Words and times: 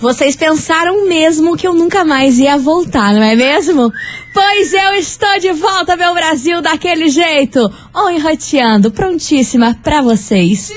Vocês 0.00 0.34
pensaram 0.34 1.06
mesmo 1.06 1.56
que 1.56 1.66
eu 1.66 1.74
nunca 1.74 2.04
mais 2.04 2.38
ia 2.38 2.56
voltar, 2.56 3.12
não 3.12 3.22
é 3.22 3.36
mesmo? 3.36 3.92
Pois 4.32 4.72
eu 4.72 4.94
estou 4.94 5.38
de 5.38 5.52
volta, 5.52 5.96
meu 5.96 6.14
Brasil, 6.14 6.62
daquele 6.62 7.08
jeito. 7.08 7.60
Oi, 7.94 8.18
roteando, 8.18 8.90
prontíssima 8.90 9.76
pra 9.82 10.00
vocês. 10.00 10.72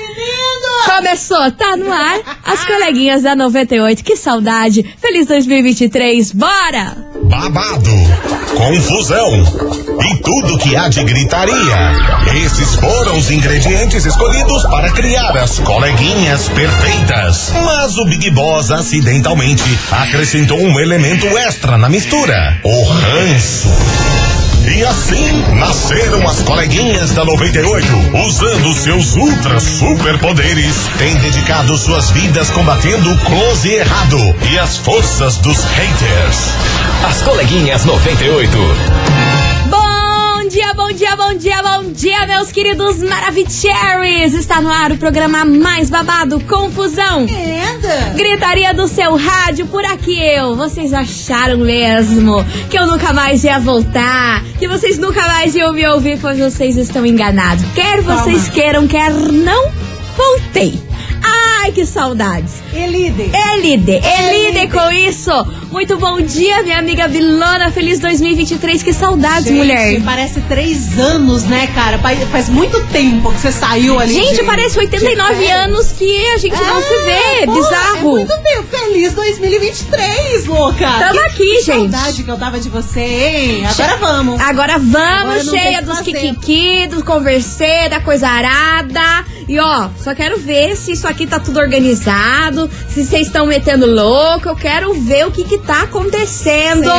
Começou, 0.84 1.50
tá 1.52 1.76
no 1.76 1.90
ar. 1.90 2.38
As 2.44 2.64
coleguinhas 2.64 3.22
da 3.22 3.34
98, 3.34 4.04
que 4.04 4.16
saudade. 4.16 4.82
Feliz 5.00 5.26
2023, 5.26 6.32
bora! 6.32 7.14
babado, 7.24 7.90
confusão 8.56 9.83
e 10.02 10.16
tudo 10.22 10.58
que 10.58 10.76
há 10.76 10.88
de 10.88 11.04
gritaria. 11.04 11.92
Esses 12.44 12.74
foram 12.76 13.16
os 13.16 13.30
ingredientes 13.30 14.04
escolhidos 14.04 14.62
para 14.64 14.90
criar 14.92 15.36
as 15.36 15.58
coleguinhas 15.60 16.48
perfeitas. 16.48 17.52
Mas 17.64 17.96
o 17.98 18.04
Big 18.04 18.30
Boss 18.30 18.70
acidentalmente 18.70 19.78
acrescentou 19.90 20.58
um 20.58 20.78
elemento 20.80 21.26
extra 21.38 21.76
na 21.78 21.88
mistura: 21.88 22.58
o 22.62 22.84
ranço. 22.84 23.68
E 24.66 24.82
assim 24.82 25.44
nasceram 25.56 26.26
as 26.26 26.40
coleguinhas 26.40 27.12
da 27.12 27.22
98, 27.22 27.86
usando 28.26 28.72
seus 28.72 29.14
ultra 29.14 29.60
superpoderes, 29.60 30.74
têm 30.96 31.14
dedicado 31.16 31.76
suas 31.76 32.10
vidas 32.10 32.48
combatendo 32.50 33.12
o 33.12 33.18
close 33.18 33.68
errado 33.68 34.18
e 34.50 34.58
as 34.58 34.78
forças 34.78 35.36
dos 35.36 35.62
haters. 35.64 36.54
As 37.06 37.20
coleguinhas 37.22 37.84
98. 37.84 39.53
Bom 40.54 40.60
dia, 40.60 40.74
bom 40.74 40.92
dia, 40.92 41.16
bom 41.16 41.34
dia, 41.34 41.62
bom 41.64 41.92
dia, 41.92 42.26
meus 42.28 42.52
queridos 42.52 43.02
Maravicheries! 43.02 44.34
Está 44.34 44.60
no 44.60 44.70
ar 44.70 44.92
o 44.92 44.96
programa 44.96 45.44
mais 45.44 45.90
babado, 45.90 46.38
Confusão. 46.44 47.22
Anda. 47.22 48.14
Gritaria 48.14 48.72
do 48.72 48.86
seu 48.86 49.16
rádio, 49.16 49.66
por 49.66 49.84
aqui 49.84 50.16
eu. 50.16 50.54
Vocês 50.54 50.94
acharam 50.94 51.58
mesmo 51.58 52.36
que 52.70 52.78
eu 52.78 52.86
nunca 52.86 53.12
mais 53.12 53.42
ia 53.42 53.58
voltar? 53.58 54.44
Que 54.56 54.68
vocês 54.68 54.96
nunca 54.96 55.22
mais 55.26 55.56
iam 55.56 55.72
me 55.72 55.84
ouvir? 55.88 56.20
Pois 56.20 56.38
vocês 56.38 56.76
estão 56.76 57.04
enganados. 57.04 57.64
Quer 57.74 58.02
vocês 58.02 58.42
Calma. 58.42 58.54
queiram, 58.54 58.86
quer 58.86 59.10
não, 59.12 59.72
voltei. 60.16 60.78
Ai, 61.64 61.72
que 61.72 61.84
saudades. 61.84 62.62
Elide. 62.72 63.28
Elide, 63.56 64.00
Elide 64.04 64.68
com 64.70 64.88
isso. 64.92 65.32
Muito 65.74 65.96
bom 65.98 66.20
dia, 66.20 66.62
minha 66.62 66.78
amiga 66.78 67.08
Vilona. 67.08 67.68
Feliz 67.72 67.98
2023. 67.98 68.80
Que 68.80 68.92
saudades, 68.92 69.46
Gente, 69.46 69.56
mulher. 69.56 70.00
Parece 70.04 70.40
três 70.42 70.96
anos, 71.00 71.42
né, 71.42 71.66
cara? 71.74 71.98
Faz 71.98 72.48
muito 72.48 72.80
tempo 72.92 73.32
que 73.32 73.40
você 73.40 73.50
saiu 73.50 73.98
ali. 73.98 74.14
Gente, 74.14 74.36
de- 74.36 74.44
parece 74.44 74.74
de 74.74 74.78
89 74.78 75.34
férias. 75.34 75.64
anos 75.64 75.90
que 75.90 76.26
a 76.28 76.38
gente 76.38 76.54
não 76.54 76.78
Ah, 76.78 76.80
se 76.80 76.96
vê. 77.04 77.46
pô, 77.46 77.54
Bizarro. 77.54 77.96
É 77.96 78.00
muito. 78.02 78.44
Feliz 78.70 79.12
2023, 79.14 80.46
louca. 80.46 80.86
Tamo 80.88 81.12
Que- 81.12 81.18
aqui, 81.26 81.38
que 81.38 81.62
gente. 81.62 81.90
saudade 81.90 82.22
que 82.22 82.30
eu 82.30 82.36
tava 82.38 82.60
de 82.60 82.68
você, 82.68 83.00
hein? 83.00 83.66
Agora 83.66 83.96
vamos. 83.96 84.40
Agora 84.40 84.78
vamos, 84.78 84.94
Agora 85.02 85.42
não 85.44 85.52
cheia 85.52 85.82
dos 85.82 86.00
kikiki, 86.00 86.86
do 86.86 87.04
conversê, 87.04 87.88
da 87.88 87.98
coisa 87.98 88.28
arada. 88.28 89.24
E 89.48 89.58
ó, 89.58 89.88
só 90.02 90.14
quero 90.14 90.38
ver 90.38 90.76
se 90.76 90.92
isso 90.92 91.06
aqui 91.08 91.26
tá 91.26 91.38
tudo 91.40 91.58
organizado, 91.58 92.70
se 92.88 93.04
vocês 93.04 93.26
estão 93.26 93.46
metendo 93.46 93.86
louco. 93.86 94.48
Eu 94.48 94.56
quero 94.56 94.94
ver 94.94 95.26
o 95.26 95.30
que 95.32 95.42
que 95.44 95.58
tá 95.66 95.82
acontecendo 95.82 96.90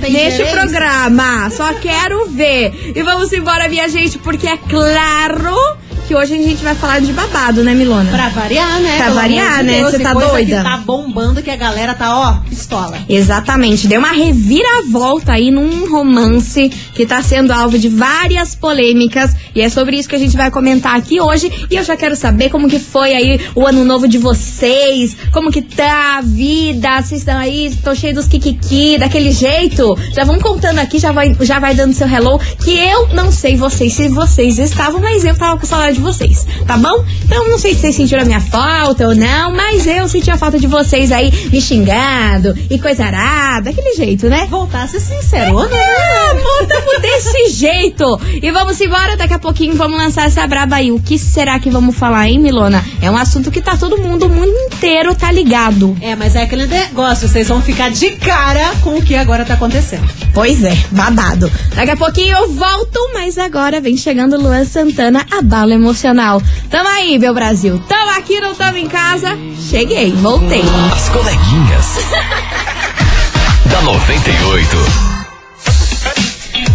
neste 0.00 0.44
programa. 0.46 1.50
Só 1.50 1.74
quero 1.74 2.26
ver. 2.30 2.92
E 2.94 3.02
vamos 3.02 3.32
embora, 3.32 3.68
minha 3.68 3.88
gente, 3.88 4.18
porque 4.18 4.46
é 4.46 4.56
claro 4.56 5.56
que 6.08 6.14
hoje 6.14 6.32
a 6.32 6.42
gente 6.42 6.64
vai 6.64 6.74
falar 6.74 7.00
de 7.00 7.12
babado, 7.12 7.62
né, 7.62 7.74
Milona? 7.74 8.10
Pra 8.10 8.30
variar, 8.30 8.80
né? 8.80 8.96
Pra 8.96 9.04
Pelo 9.04 9.16
variar, 9.16 9.58
de 9.58 9.64
né? 9.64 9.82
Você 9.82 9.98
tá 9.98 10.14
doida? 10.14 10.62
Tá 10.62 10.78
bombando 10.78 11.42
que 11.42 11.50
a 11.50 11.56
galera 11.56 11.92
tá, 11.92 12.16
ó, 12.16 12.48
pistola. 12.48 12.98
Exatamente, 13.06 13.86
deu 13.86 13.98
uma 13.98 14.12
reviravolta 14.12 15.32
aí 15.32 15.50
num 15.50 15.90
romance 15.90 16.70
que 16.94 17.04
tá 17.04 17.20
sendo 17.20 17.52
alvo 17.52 17.78
de 17.78 17.90
várias 17.90 18.54
polêmicas 18.54 19.36
e 19.54 19.60
é 19.60 19.68
sobre 19.68 19.98
isso 19.98 20.08
que 20.08 20.14
a 20.14 20.18
gente 20.18 20.34
vai 20.34 20.50
comentar 20.50 20.96
aqui 20.96 21.20
hoje 21.20 21.52
e 21.70 21.76
eu 21.76 21.84
já 21.84 21.94
quero 21.94 22.16
saber 22.16 22.48
como 22.48 22.70
que 22.70 22.78
foi 22.78 23.12
aí 23.12 23.38
o 23.54 23.66
ano 23.66 23.84
novo 23.84 24.08
de 24.08 24.16
vocês, 24.16 25.14
como 25.30 25.50
que 25.52 25.60
tá 25.60 26.16
a 26.16 26.20
vida, 26.22 27.02
vocês 27.02 27.20
estão 27.20 27.36
aí, 27.36 27.66
estão 27.66 27.94
cheios 27.94 28.16
dos 28.16 28.28
kikiki, 28.28 28.96
daquele 28.96 29.30
jeito, 29.30 29.94
já 30.14 30.24
vão 30.24 30.38
contando 30.38 30.78
aqui, 30.78 30.98
já 30.98 31.12
vai, 31.12 31.36
já 31.42 31.58
vai 31.58 31.74
dando 31.74 31.92
seu 31.92 32.08
hello, 32.08 32.40
que 32.64 32.70
eu 32.70 33.08
não 33.08 33.30
sei 33.30 33.56
vocês 33.56 33.92
se 33.92 34.08
vocês 34.08 34.58
estavam, 34.58 35.02
mas 35.02 35.22
eu 35.22 35.36
tava 35.36 35.60
com 35.60 35.66
saudade 35.66 35.97
de 35.98 36.04
vocês, 36.04 36.46
tá 36.66 36.76
bom? 36.76 37.04
Então 37.24 37.48
não 37.48 37.58
sei 37.58 37.74
se 37.74 37.80
vocês 37.80 37.96
sentiram 37.96 38.22
a 38.22 38.24
minha 38.24 38.40
falta 38.40 39.06
ou 39.06 39.14
não, 39.14 39.52
mas 39.52 39.86
eu 39.86 40.08
senti 40.08 40.30
a 40.30 40.38
falta 40.38 40.58
de 40.58 40.66
vocês 40.66 41.10
aí 41.10 41.30
me 41.50 41.60
xingando 41.60 42.54
e 42.70 42.78
coisa 42.78 43.04
arada, 43.04 43.70
daquele 43.70 43.94
jeito, 43.94 44.28
né? 44.28 44.46
Voltar 44.48 44.84
a 44.84 44.88
ser 44.88 45.00
sincerona, 45.00 45.68
né? 45.68 45.76
Ah, 45.76 46.34
voltamos 46.34 47.02
desse 47.02 47.50
jeito. 47.50 48.20
E 48.40 48.50
vamos 48.50 48.80
embora, 48.80 49.16
daqui 49.16 49.34
a 49.34 49.38
pouquinho 49.38 49.74
vamos 49.74 49.98
lançar 49.98 50.26
essa 50.26 50.46
braba 50.46 50.76
aí. 50.76 50.92
O 50.92 51.00
que 51.00 51.18
será 51.18 51.58
que 51.58 51.68
vamos 51.68 51.96
falar, 51.96 52.28
hein, 52.28 52.38
Milona? 52.38 52.84
É 53.02 53.10
um 53.10 53.16
assunto 53.16 53.50
que 53.50 53.60
tá 53.60 53.76
todo 53.76 53.98
mundo, 53.98 54.26
o 54.26 54.28
mundo 54.28 54.52
inteiro 54.66 55.14
tá 55.14 55.32
ligado. 55.32 55.96
É, 56.00 56.14
mas 56.14 56.36
é 56.36 56.42
aquele 56.42 56.66
negócio, 56.66 57.28
vocês 57.28 57.48
vão 57.48 57.60
ficar 57.60 57.90
de 57.90 58.10
cara 58.12 58.72
com 58.82 58.96
o 58.96 59.02
que 59.02 59.16
agora 59.16 59.44
tá 59.44 59.54
acontecendo. 59.54 60.08
Pois 60.32 60.62
é, 60.62 60.76
babado. 60.92 61.50
Daqui 61.74 61.90
a 61.90 61.96
pouquinho 61.96 62.36
eu 62.36 62.52
volto, 62.52 63.10
mas 63.12 63.36
agora 63.36 63.80
vem 63.80 63.96
chegando 63.96 64.40
Luan 64.40 64.64
Santana, 64.64 65.26
abalo 65.36 65.72
emocional. 65.72 65.87
Tamo 66.70 66.88
aí, 66.88 67.18
meu 67.18 67.34
Brasil. 67.34 67.82
Tamo 67.88 68.10
aqui, 68.10 68.40
não 68.40 68.54
tamo 68.54 68.76
em 68.76 68.88
casa. 68.88 69.36
Cheguei, 69.70 70.12
voltei. 70.12 70.62
As 70.92 71.08
coleguinhas. 71.08 71.98
da 73.70 73.82
98. 73.82 75.08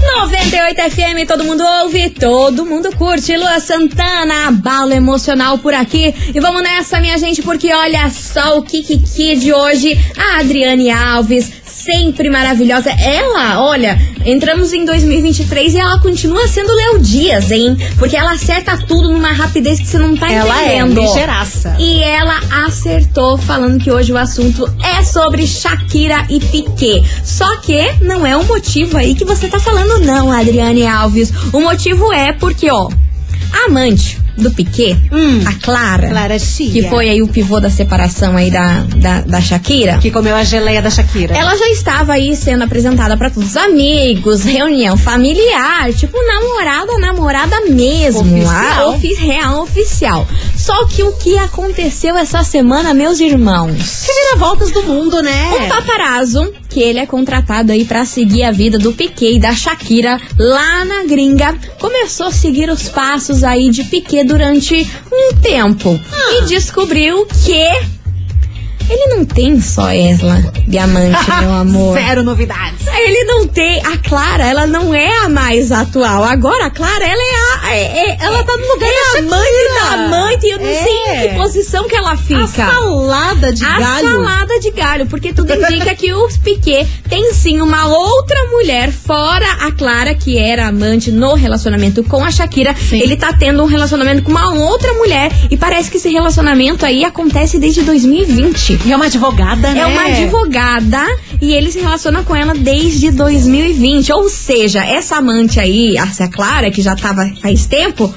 98 0.03 0.91
FM, 0.91 1.27
todo 1.27 1.43
mundo 1.43 1.63
ouve, 1.81 2.09
todo 2.09 2.65
mundo 2.65 2.95
curte. 2.95 3.35
Lua 3.35 3.59
Santana, 3.59 4.47
abalo 4.47 4.93
emocional 4.93 5.57
por 5.57 5.73
aqui. 5.73 6.13
E 6.33 6.39
vamos 6.39 6.61
nessa, 6.61 6.99
minha 6.99 7.17
gente, 7.17 7.41
porque 7.41 7.73
olha 7.73 8.09
só 8.09 8.57
o 8.57 8.63
Kikiki 8.63 9.35
de 9.35 9.53
hoje. 9.53 9.99
A 10.17 10.39
Adriane 10.39 10.91
Alves, 10.91 11.51
sempre 11.65 12.29
maravilhosa. 12.29 12.91
Ela, 12.91 13.61
olha, 13.63 13.97
entramos 14.25 14.73
em 14.73 14.85
2023 14.85 15.73
e 15.73 15.77
ela 15.77 15.99
continua 15.99 16.47
sendo 16.47 16.73
Léo 16.73 16.99
Dias, 16.99 17.51
hein? 17.51 17.77
Porque 17.97 18.15
ela 18.15 18.31
acerta 18.33 18.77
tudo 18.77 19.11
numa 19.11 19.31
rapidez 19.31 19.79
que 19.79 19.85
você 19.87 19.97
não 19.97 20.15
tá 20.15 20.31
Ela 20.31 20.61
é 20.63 20.77
entendendo. 20.79 21.01
ligeiraça. 21.01 21.75
E 21.79 22.01
ela 22.03 22.39
acertou 22.65 23.37
falando 23.37 23.81
que 23.81 23.91
hoje 23.91 24.11
o 24.11 24.17
assunto 24.17 24.67
é 24.83 25.03
sobre 25.03 25.45
Shakira 25.45 26.25
e 26.29 26.39
Piquet. 26.39 27.03
Só 27.23 27.57
que 27.57 27.93
não 28.01 28.25
é 28.25 28.35
o 28.35 28.43
motivo 28.45 28.97
aí 28.97 29.15
que 29.15 29.25
você 29.25 29.47
tá 29.47 29.59
falando, 29.59 29.99
não, 30.05 30.31
Adriane 30.31 30.85
Alves. 30.85 31.31
O 31.51 31.59
motivo 31.61 32.11
é 32.13 32.33
porque, 32.33 32.69
ó, 32.69 32.89
amante 33.65 34.22
do 34.37 34.51
Piquet, 34.51 34.97
Hum. 35.11 35.41
a 35.45 35.53
Clara, 35.53 36.09
Clara 36.09 36.39
Chia. 36.39 36.71
que 36.71 36.89
foi 36.89 37.09
aí 37.09 37.21
o 37.21 37.27
pivô 37.27 37.59
da 37.59 37.69
separação 37.69 38.35
aí 38.35 38.49
da, 38.49 38.83
da, 38.95 39.21
da 39.21 39.41
Shakira. 39.41 39.97
Que 39.99 40.09
comeu 40.11 40.35
a 40.35 40.43
geleia 40.43 40.81
da 40.81 40.89
Shakira. 40.89 41.35
Ela 41.35 41.55
já 41.55 41.69
estava 41.69 42.13
aí 42.13 42.35
sendo 42.35 42.63
apresentada 42.63 43.15
para 43.15 43.29
todos 43.29 43.49
os 43.49 43.57
amigos, 43.57 44.43
reunião 44.43 44.97
familiar, 44.97 45.91
tipo 45.93 46.17
namorada, 46.25 46.97
namorada 46.97 47.61
mesmo, 47.69 48.21
Oficial. 48.21 48.53
a 48.53 48.89
ofi 48.89 49.13
real 49.13 49.61
oficial. 49.63 50.27
Só 50.57 50.85
que 50.85 51.03
o 51.03 51.11
que 51.13 51.37
aconteceu 51.37 52.15
essa 52.17 52.43
semana, 52.43 52.93
meus 52.93 53.19
irmãos? 53.19 54.05
Reviravoltas 54.07 54.71
do 54.71 54.83
mundo, 54.83 55.21
né? 55.21 55.51
O 55.65 55.67
paparazzo, 55.69 56.51
que 56.73 56.81
ele 56.81 56.97
é 56.97 57.05
contratado 57.05 57.71
aí 57.71 57.85
pra 57.85 58.03
seguir 58.03 58.41
a 58.43 58.51
vida 58.51 58.79
do 58.79 58.91
Piquet 58.91 59.35
e 59.35 59.39
da 59.39 59.53
Shakira 59.53 60.19
lá 60.39 60.83
na 60.83 61.03
gringa, 61.03 61.55
começou 61.79 62.27
a 62.27 62.31
seguir 62.31 62.67
os 62.69 62.89
passos 62.89 63.43
aí 63.43 63.69
de 63.69 63.83
Piquet 63.83 64.23
durante 64.23 64.89
um 65.11 65.35
tempo 65.35 65.99
e 66.31 66.45
descobriu 66.45 67.27
que 67.27 68.02
ele 68.89 69.15
não 69.15 69.25
tem 69.25 69.59
só 69.61 69.91
Esla, 69.91 70.43
diamante, 70.67 71.17
meu 71.41 71.51
amor. 71.53 71.93
Zero 71.97 72.23
novidades. 72.23 72.85
Ele 72.87 73.23
não 73.25 73.47
tem. 73.47 73.81
A 73.85 73.97
Clara, 73.97 74.45
ela 74.45 74.67
não 74.67 74.93
é 74.93 75.09
a 75.19 75.29
mais 75.29 75.71
atual. 75.71 76.23
Agora, 76.23 76.65
a 76.65 76.69
Clara, 76.69 77.03
ela 77.05 77.21
é 77.21 77.67
a. 77.67 77.75
é- 77.75 78.09
é- 78.11 78.17
ela 78.21 78.43
tá 78.43 78.55
no 78.57 78.67
lugar 78.67 78.89
é 78.89 79.13
da 79.13 79.19
a 79.19 79.21
mãe 79.21 79.51
da 79.75 79.93
amante. 80.05 80.47
Eu 80.47 80.59
não 80.59 80.65
sei 80.65 80.93
em 80.93 81.07
É. 81.09 81.27
que 81.27 81.35
posição 81.35 81.87
que 81.87 81.95
ela 81.95 82.15
fica. 82.17 82.43
A 82.43 82.47
salada 82.47 83.51
de 83.53 83.65
A 83.65 83.79
galho. 83.79 84.09
salada 84.11 84.59
de 84.59 84.71
galho, 84.71 85.05
porque 85.07 85.33
tudo 85.33 85.53
indica 85.53 85.95
que 85.95 86.13
o 86.13 86.27
Piquet 86.43 86.87
tem 87.09 87.33
sim 87.33 87.61
uma 87.61 87.87
outra 87.87 88.37
mulher, 88.51 88.91
fora 88.91 89.45
a 89.61 89.71
Clara, 89.71 90.13
que 90.15 90.37
era 90.37 90.67
amante 90.67 91.11
no 91.11 91.33
relacionamento 91.35 92.03
com 92.03 92.23
a 92.23 92.31
Shakira. 92.31 92.75
Sim. 92.75 92.99
Ele 92.99 93.15
tá 93.15 93.33
tendo 93.33 93.63
um 93.63 93.65
relacionamento 93.65 94.23
com 94.23 94.31
uma 94.31 94.53
outra 94.53 94.93
mulher 94.93 95.31
e 95.49 95.57
parece 95.57 95.89
que 95.89 95.97
esse 95.97 96.09
relacionamento 96.09 96.85
aí 96.85 97.03
acontece 97.05 97.57
desde 97.59 97.81
2020. 97.81 98.72
E 98.85 98.91
é 98.91 98.95
uma 98.95 99.05
advogada, 99.05 99.71
né? 99.73 99.79
É 99.81 99.85
uma 99.85 100.03
advogada 100.05 101.05
e 101.41 101.53
ele 101.53 101.71
se 101.71 101.79
relaciona 101.79 102.23
com 102.23 102.35
ela 102.35 102.53
desde 102.53 103.11
2020. 103.11 104.11
Ou 104.13 104.29
seja, 104.29 104.83
essa 104.85 105.17
amante 105.17 105.59
aí, 105.59 105.97
essa 105.97 106.27
Clara, 106.27 106.69
que 106.71 106.81
já 106.81 106.95
tava 106.95 107.29
faz 107.41 107.65
tempo, 107.65 108.13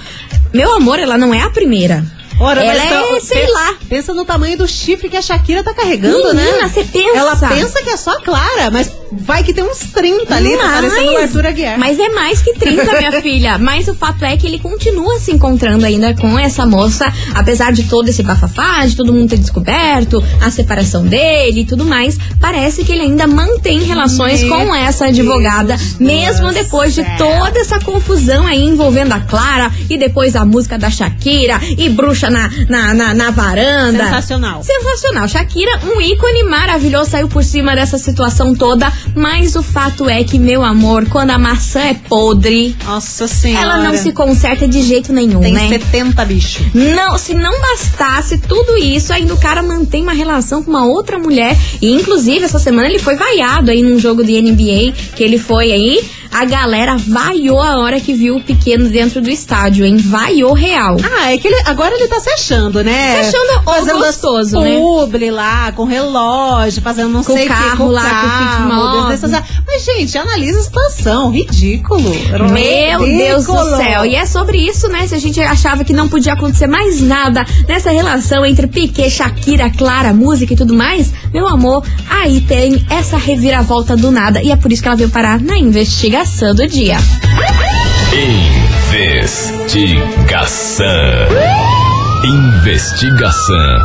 meu 0.52 0.74
amor, 0.76 0.98
ela 0.98 1.16
não 1.18 1.32
é 1.34 1.42
a 1.42 1.50
primeira. 1.50 2.04
Ora, 2.38 2.62
ela 2.62 2.74
mas 2.74 2.82
é, 2.82 2.86
então, 2.86 3.20
sei 3.20 3.46
pe- 3.46 3.50
lá. 3.52 3.74
Pensa 3.88 4.12
no 4.12 4.24
tamanho 4.24 4.58
do 4.58 4.68
chifre 4.68 5.08
que 5.08 5.16
a 5.16 5.22
Shakira 5.22 5.62
tá 5.62 5.72
carregando, 5.72 6.18
Menina, 6.34 6.34
né? 6.34 6.68
você 6.68 6.84
pensa. 6.84 7.16
Ela 7.16 7.36
pensa 7.36 7.82
que 7.82 7.88
é 7.88 7.96
só 7.96 8.10
a 8.10 8.20
Clara, 8.20 8.70
mas 8.70 8.92
vai 9.12 9.42
que 9.42 9.52
tem 9.52 9.64
uns 9.64 9.78
30 9.78 10.34
ali, 10.34 10.56
tá 10.56 10.64
parecendo 10.64 11.12
o 11.12 11.16
Arthur 11.18 11.46
Aguiar. 11.46 11.78
Mas 11.78 11.98
é 11.98 12.08
mais 12.10 12.42
que 12.42 12.52
30, 12.54 12.84
minha 12.98 13.12
filha. 13.22 13.58
Mas 13.58 13.88
o 13.88 13.94
fato 13.94 14.24
é 14.24 14.36
que 14.36 14.46
ele 14.46 14.58
continua 14.58 15.18
se 15.18 15.32
encontrando 15.32 15.84
ainda 15.84 16.14
com 16.14 16.38
essa 16.38 16.66
moça, 16.66 17.12
apesar 17.34 17.72
de 17.72 17.84
todo 17.84 18.08
esse 18.08 18.22
bafafá, 18.22 18.84
de 18.86 18.96
todo 18.96 19.12
mundo 19.12 19.30
ter 19.30 19.38
descoberto 19.38 20.22
a 20.40 20.50
separação 20.50 21.04
dele 21.06 21.60
e 21.60 21.64
tudo 21.64 21.84
mais. 21.84 22.18
Parece 22.40 22.84
que 22.84 22.92
ele 22.92 23.02
ainda 23.02 23.26
mantém 23.26 23.82
relações 23.82 24.42
Meu 24.42 24.50
com 24.50 24.74
essa 24.74 25.06
advogada, 25.06 25.76
Deus 25.76 25.98
mesmo 25.98 26.52
depois 26.52 26.94
de 26.94 27.02
céu. 27.02 27.16
toda 27.18 27.58
essa 27.58 27.78
confusão 27.80 28.46
aí 28.46 28.62
envolvendo 28.62 29.12
a 29.12 29.20
Clara 29.20 29.70
e 29.88 29.96
depois 29.96 30.36
a 30.36 30.44
música 30.44 30.78
da 30.78 30.90
Shakira 30.90 31.60
e 31.78 31.88
bruxa 31.88 32.30
na, 32.30 32.50
na, 32.68 32.94
na, 32.94 33.14
na 33.14 33.30
varanda. 33.30 34.04
Sensacional. 34.04 34.62
Sensacional. 34.62 35.28
Shakira, 35.28 35.80
um 35.84 36.00
ícone 36.00 36.44
maravilhoso, 36.44 37.10
saiu 37.10 37.28
por 37.28 37.44
cima 37.44 37.74
dessa 37.74 37.98
situação 37.98 38.54
toda. 38.54 38.92
Mas 39.14 39.56
o 39.56 39.62
fato 39.62 40.08
é 40.08 40.22
que, 40.24 40.38
meu 40.38 40.62
amor, 40.62 41.06
quando 41.08 41.30
a 41.30 41.38
maçã 41.38 41.80
é 41.80 41.94
podre, 41.94 42.76
Nossa 42.84 43.26
senhora. 43.26 43.62
ela 43.64 43.78
não 43.82 43.96
se 43.96 44.12
conserta 44.12 44.66
de 44.68 44.82
jeito 44.82 45.12
nenhum, 45.12 45.40
Tem 45.40 45.52
né? 45.52 45.68
70 45.68 46.24
bicho. 46.24 46.64
Não, 46.74 47.16
se 47.18 47.34
não 47.34 47.52
bastasse 47.60 48.38
tudo 48.38 48.76
isso, 48.76 49.12
ainda 49.12 49.34
o 49.34 49.40
cara 49.40 49.62
mantém 49.62 50.02
uma 50.02 50.12
relação 50.12 50.62
com 50.62 50.70
uma 50.70 50.86
outra 50.86 51.18
mulher. 51.18 51.56
E 51.80 51.92
inclusive 51.92 52.44
essa 52.44 52.58
semana 52.58 52.88
ele 52.88 52.98
foi 52.98 53.16
vaiado 53.16 53.70
aí 53.70 53.82
num 53.82 53.98
jogo 53.98 54.24
de 54.24 54.40
NBA 54.40 54.92
que 55.14 55.22
ele 55.22 55.38
foi 55.38 55.72
aí. 55.72 56.04
A 56.36 56.44
galera 56.44 56.98
vaiou 56.98 57.62
a 57.62 57.78
hora 57.78 57.98
que 57.98 58.12
viu 58.12 58.36
o 58.36 58.42
pequeno 58.42 58.90
dentro 58.90 59.22
do 59.22 59.30
estádio, 59.30 59.86
hein? 59.86 59.96
Vaiou 59.96 60.52
real. 60.52 60.98
Ah, 61.02 61.32
é 61.32 61.38
que 61.38 61.48
ele, 61.48 61.56
agora 61.64 61.94
ele 61.94 62.06
tá 62.08 62.20
se 62.20 62.28
achando, 62.28 62.84
né? 62.84 63.22
Se 63.22 63.28
achando 63.34 63.64
fazendo 63.64 63.98
gostoso, 64.00 64.60
né? 64.60 64.76
publi 64.76 65.30
lá, 65.30 65.72
com 65.72 65.84
relógio, 65.84 66.82
fazendo 66.82 67.08
não 67.08 67.24
Com 67.24 67.32
sei 67.32 67.46
o 67.46 67.48
que, 67.48 67.54
carro 67.54 67.86
com 67.86 67.90
lá, 67.90 68.02
com 68.58 69.26
o 69.26 69.30
Mas, 69.66 69.82
gente, 69.82 70.18
analisa 70.18 70.58
a 70.58 70.62
situação. 70.62 71.30
Ridículo. 71.30 72.02
Meu 72.52 72.98
Deus 72.98 73.46
do 73.46 73.52
Ridículo. 73.54 73.76
céu. 73.78 74.04
E 74.04 74.14
é 74.14 74.26
sobre 74.26 74.58
isso, 74.58 74.88
né? 74.88 75.06
Se 75.06 75.14
a 75.14 75.18
gente 75.18 75.40
achava 75.40 75.84
que 75.84 75.94
não 75.94 76.06
podia 76.06 76.34
acontecer 76.34 76.66
mais 76.66 77.00
nada 77.00 77.46
nessa 77.66 77.90
relação 77.90 78.44
entre 78.44 78.66
Piquet, 78.66 79.08
Shakira, 79.08 79.70
Clara, 79.70 80.12
música 80.12 80.52
e 80.52 80.56
tudo 80.56 80.74
mais, 80.74 81.14
meu 81.32 81.48
amor, 81.48 81.82
aí 82.10 82.42
tem 82.42 82.84
essa 82.90 83.16
reviravolta 83.16 83.96
do 83.96 84.10
nada. 84.10 84.42
E 84.42 84.50
é 84.50 84.56
por 84.56 84.70
isso 84.70 84.82
que 84.82 84.88
ela 84.88 84.98
veio 84.98 85.08
parar 85.08 85.40
na 85.40 85.56
investigação 85.56 86.25
do 86.26 86.66
dia. 86.66 86.96
Investigação. 88.92 90.86
Investigação 92.24 93.78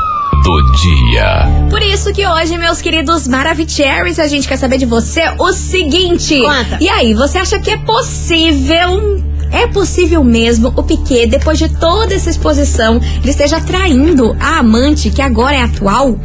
do 0.43 0.71
dia. 0.71 1.47
Por 1.69 1.81
isso 1.83 2.11
que 2.11 2.27
hoje, 2.27 2.57
meus 2.57 2.81
queridos 2.81 3.27
Maravicheries, 3.27 4.17
a 4.17 4.27
gente 4.27 4.47
quer 4.47 4.57
saber 4.57 4.79
de 4.79 4.87
você 4.87 5.21
o 5.39 5.53
seguinte. 5.53 6.41
Conta. 6.41 6.79
E 6.81 6.89
aí, 6.89 7.13
você 7.13 7.37
acha 7.37 7.59
que 7.59 7.69
é 7.69 7.77
possível... 7.77 9.23
É 9.51 9.67
possível 9.67 10.23
mesmo 10.23 10.73
o 10.75 10.83
Piquet, 10.83 11.27
depois 11.27 11.59
de 11.59 11.69
toda 11.69 12.15
essa 12.15 12.29
exposição, 12.29 12.99
ele 13.21 13.29
esteja 13.29 13.61
traindo 13.61 14.35
a 14.39 14.59
amante 14.59 15.11
que 15.11 15.21
agora 15.21 15.55
é 15.55 15.61
atual? 15.61 16.17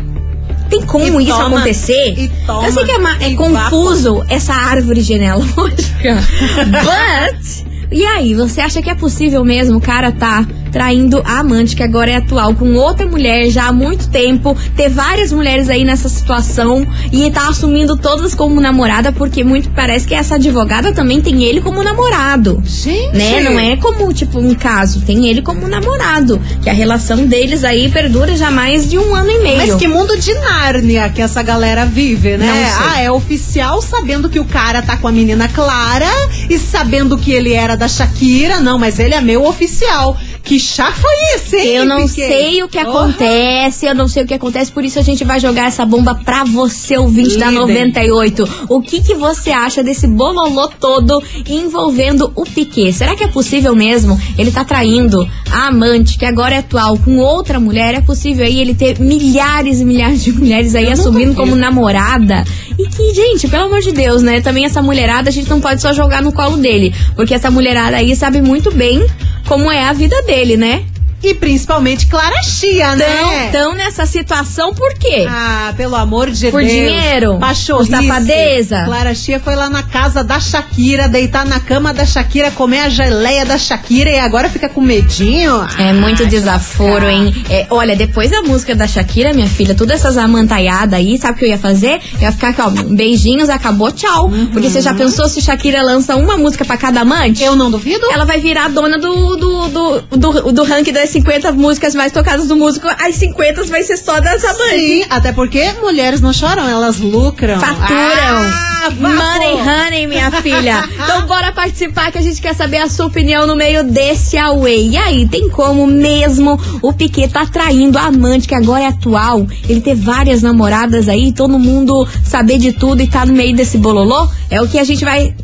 Tem 0.69 0.83
como 0.83 1.21
E 1.21 1.25
isso 1.25 1.33
toma, 1.33 1.57
acontecer? 1.59 2.31
toma, 2.47 2.67
Eu 2.67 2.73
sei 2.73 2.85
que 2.85 2.91
é, 2.91 2.99
é 3.21 3.35
confuso 3.35 4.25
essa 4.29 4.53
árvore 4.55 5.01
genealógica, 5.01 6.17
but... 6.83 7.67
E 7.91 8.05
aí, 8.05 8.35
você 8.35 8.61
acha 8.61 8.83
que 8.83 8.91
é 8.91 8.95
possível 8.97 9.45
mesmo 9.45 9.79
o 9.79 9.81
cara 9.81 10.11
tá 10.11 10.45
traindo 10.77 11.23
a 11.25 11.39
amante 11.39 11.75
que 11.75 11.83
agora 11.83 12.11
é 12.11 12.17
atual 12.17 12.55
com 12.55 12.75
outra 12.75 13.07
mulher 13.07 13.49
já 13.49 13.69
há 13.69 13.73
muito 13.73 14.11
tempo, 14.11 14.55
ter 14.77 14.91
várias 14.91 15.33
mulheres 15.33 15.71
aí 15.71 15.85
nessa 15.85 16.07
situação 16.07 16.87
e 17.11 17.31
tá 17.31 17.49
assumindo 17.49 17.97
todas 17.97 18.35
como 18.35 18.61
namorada 18.61 19.11
porque 19.11 19.43
muito 19.43 19.71
parece 19.71 20.07
que 20.07 20.15
essa 20.15 20.35
advogada 20.35 20.93
também 20.93 21.19
tem 21.23 21.45
ele 21.45 21.63
como 21.63 21.83
namorado. 21.83 22.63
Gente. 22.63 23.17
Né? 23.17 23.41
Não 23.41 23.59
é 23.59 23.79
como, 23.79 24.13
tipo, 24.13 24.39
um 24.39 24.55
caso. 24.55 25.01
Tem 25.01 25.27
ele 25.27 25.41
como 25.41 25.67
namorado. 25.67 26.39
Que 26.63 26.69
a 26.69 26.75
relação 26.75 27.25
deles 27.25 27.65
aí 27.65 27.89
perdura 27.89 28.37
já 28.37 28.51
mais 28.51 28.87
de 28.87 28.99
um 28.99 29.15
ano 29.15 29.31
e 29.31 29.39
meio. 29.39 29.57
Mas 29.57 29.75
que 29.77 29.89
mundo 29.89 30.15
de 30.19 30.35
Nárnia 30.35 31.09
que 31.09 31.23
essa 31.23 31.43
galera 31.43 31.87
vive, 31.87 32.37
né? 32.37 32.71
Ah, 32.79 33.01
é 33.01 33.11
oficial 33.11 33.81
sabendo 33.81 34.29
que 34.29 34.39
o 34.39 34.45
cara 34.45 34.83
tá 34.83 34.99
com 34.99 35.09
a 35.09 35.13
menina 35.13 35.49
Clara 35.49 36.11
e 36.51 36.59
sabendo 36.59 37.17
que 37.17 37.33
ele 37.33 37.55
era 37.55 37.79
da 37.79 37.89
Shakira. 37.89 38.61
Não, 38.61 38.79
mas 38.79 38.99
ele 38.99 39.15
é 39.15 39.23
meu 39.23 39.43
oficial. 39.47 40.15
Que 40.47 40.61
chá 40.61 40.93
foi 40.93 41.11
esse, 41.35 41.57
hein? 41.57 41.75
Eu 41.75 41.85
não 41.85 42.07
Piquet? 42.07 42.29
sei 42.29 42.63
o 42.63 42.69
que 42.69 42.79
acontece, 42.79 43.85
eu 43.85 43.97
não 43.97 44.07
sei 44.07 44.23
o 44.23 44.27
que 44.27 44.35
acontece, 44.35 44.71
por 44.71 44.85
isso 44.85 44.97
a 44.97 45.03
gente 45.03 45.25
vai 45.25 45.41
jogar 45.41 45.67
essa 45.67 45.85
bomba 45.85 46.15
pra 46.15 46.45
você, 46.45 46.97
ouvinte 46.97 47.37
da 47.37 47.47
Líder. 47.49 47.61
98. 47.61 48.67
O 48.69 48.81
que 48.81 49.03
que 49.03 49.15
você 49.17 49.51
acha 49.51 49.83
desse 49.83 50.07
bololô 50.07 50.69
todo 50.69 51.21
envolvendo 51.49 52.31
o 52.37 52.45
Piquet? 52.45 52.93
Será 52.93 53.17
que 53.17 53.25
é 53.25 53.29
possível 53.29 53.75
mesmo 53.75 54.17
ele 54.39 54.53
tá 54.53 54.65
traindo 54.65 55.29
a 55.51 55.67
amante, 55.67 56.17
que 56.17 56.25
agora 56.25 56.55
é 56.55 56.59
atual, 56.59 56.97
com 56.97 57.19
outra 57.19 57.59
mulher? 57.59 57.95
É 57.95 58.01
possível 58.01 58.47
aí 58.47 58.61
ele 58.61 58.73
ter 58.75 59.01
milhares 59.01 59.81
e 59.81 59.85
milhares 59.85 60.23
de 60.23 60.31
mulheres 60.31 60.77
aí 60.77 60.87
Eu 60.87 60.93
assumindo 60.93 61.35
como 61.35 61.57
namorada? 61.57 62.45
E 62.79 62.87
que, 62.87 63.13
gente, 63.13 63.49
pelo 63.49 63.65
amor 63.65 63.81
de 63.81 63.91
Deus, 63.91 64.23
né? 64.23 64.41
Também 64.41 64.65
essa 64.65 64.81
mulherada 64.81 65.29
a 65.29 65.33
gente 65.33 65.51
não 65.51 65.61
pode 65.61 65.83
só 65.83 65.93
jogar 65.93 66.23
no 66.23 66.33
colo 66.33 66.57
dele, 66.57 66.95
porque 67.17 67.35
essa 67.35 67.51
mulherada 67.51 67.97
aí 67.97 68.15
sabe 68.15 68.41
muito 68.41 68.71
bem 68.71 69.05
como 69.47 69.71
é 69.71 69.85
a 69.85 69.93
vida 69.93 70.21
dele, 70.23 70.57
né? 70.57 70.85
E 71.27 71.35
principalmente 71.35 72.07
Clara 72.07 72.41
Chia, 72.41 72.95
né? 72.95 73.49
tão 73.51 73.75
nessa 73.75 74.07
situação 74.07 74.73
por 74.73 74.95
quê? 74.95 75.27
Ah, 75.29 75.75
pelo 75.77 75.97
amor 75.97 76.31
de 76.31 76.53
Por 76.53 76.61
Deus. 76.61 76.71
dinheiro? 76.73 77.37
Pachorrice. 77.41 77.91
Por 77.91 78.01
safadeza? 78.01 78.85
Clara 78.85 79.13
Chia 79.13 79.41
foi 79.41 79.57
lá 79.57 79.69
na 79.69 79.83
casa 79.83 80.23
da 80.23 80.39
Shakira, 80.39 81.09
deitar 81.09 81.45
na 81.45 81.59
cama 81.59 81.93
da 81.93 82.07
Shakira, 82.07 82.53
comer 82.53 82.79
a 82.79 82.89
geleia 82.89 83.45
da 83.45 83.59
Shakira 83.59 84.09
e 84.09 84.21
agora 84.21 84.49
fica 84.49 84.69
com 84.69 84.81
medinho. 84.81 85.67
É 85.77 85.93
muito 85.93 86.23
Ai, 86.23 86.29
desaforo, 86.29 87.09
hein? 87.09 87.35
É, 87.51 87.67
olha, 87.71 87.97
depois 87.97 88.31
da 88.31 88.43
música 88.43 88.77
da 88.77 88.87
Shakira, 88.87 89.33
minha 89.33 89.49
filha, 89.49 89.75
todas 89.75 89.97
essas 89.99 90.17
amantaiadas 90.17 90.97
aí, 90.97 91.19
sabe 91.19 91.33
o 91.33 91.39
que 91.41 91.45
eu 91.47 91.49
ia 91.49 91.59
fazer? 91.59 92.01
Eu 92.15 92.21
ia 92.21 92.31
ficar 92.33 92.51
aqui, 92.51 92.61
ó, 92.61 92.71
beijinhos, 92.71 93.49
acabou, 93.51 93.91
tchau. 93.91 94.31
Porque 94.53 94.71
você 94.71 94.81
já 94.81 94.95
pensou 94.95 95.29
se 95.29 95.41
Shakira 95.43 95.83
lança 95.83 96.15
uma 96.15 96.37
música 96.37 96.65
pra 96.65 96.77
cada 96.77 97.01
amante? 97.01 97.43
Eu 97.43 97.57
não 97.57 97.69
duvido. 97.69 98.07
Ela 98.13 98.25
vai 98.25 98.39
virar 98.39 98.67
a 98.67 98.69
dona 98.69 98.97
do, 98.97 99.37
do, 99.37 99.69
do, 99.69 100.01
do, 100.17 100.53
do 100.53 100.63
ranking 100.63 100.93
das 100.93 101.16
50 101.17 101.53
músicas 101.53 101.95
mais 101.95 102.13
tocadas 102.13 102.47
do 102.47 102.57
músico. 102.57 102.87
As 102.89 103.15
50 103.15 103.65
vai 103.65 103.83
ser 103.83 103.97
só 103.97 104.21
das 104.21 104.45
amantes. 104.45 104.81
Sim, 104.81 105.07
até 105.09 105.33
porque 105.33 105.73
mulheres 105.81 106.21
não 106.21 106.33
choram, 106.33 106.69
elas 106.69 106.99
lucram. 106.99 107.59
Faturam. 107.59 107.97
Ah. 107.99 108.67
Money 109.01 109.55
honey, 109.61 110.07
minha 110.07 110.31
filha. 110.31 110.85
Então 110.93 111.27
bora 111.27 111.51
participar 111.53 112.13
que 112.13 112.19
a 112.19 112.23
gente 112.23 112.41
quer 112.41 112.55
saber 112.55 112.79
a 112.79 112.89
sua 112.89 113.07
opinião 113.07 113.47
no 113.47 113.57
meio 113.57 113.83
desse 113.83 114.37
away. 114.37 114.91
E 114.91 114.97
aí, 114.97 115.27
tem 115.27 115.49
como 115.49 115.87
mesmo 115.87 116.61
o 116.83 116.93
Piquet 116.93 117.29
tá 117.29 117.47
traindo 117.47 117.99
a 117.99 118.03
amante 118.03 118.47
que 118.47 118.55
agora 118.55 118.85
é 118.85 118.89
atual? 118.89 119.47
Ele 119.69 119.81
ter 119.81 119.95
várias 119.95 120.43
namoradas 120.43 121.09
aí, 121.09 121.33
todo 121.33 121.59
mundo 121.59 122.07
saber 122.23 122.59
de 122.59 122.73
tudo 122.73 123.03
e 123.03 123.09
tá 123.09 123.25
no 123.25 123.33
meio 123.33 123.57
desse 123.57 123.79
bololô? 123.79 124.29
É 124.51 124.61
o 124.61 124.69
que 124.69 124.79
a 124.79 124.85
gente 124.85 125.05
vai 125.05 125.35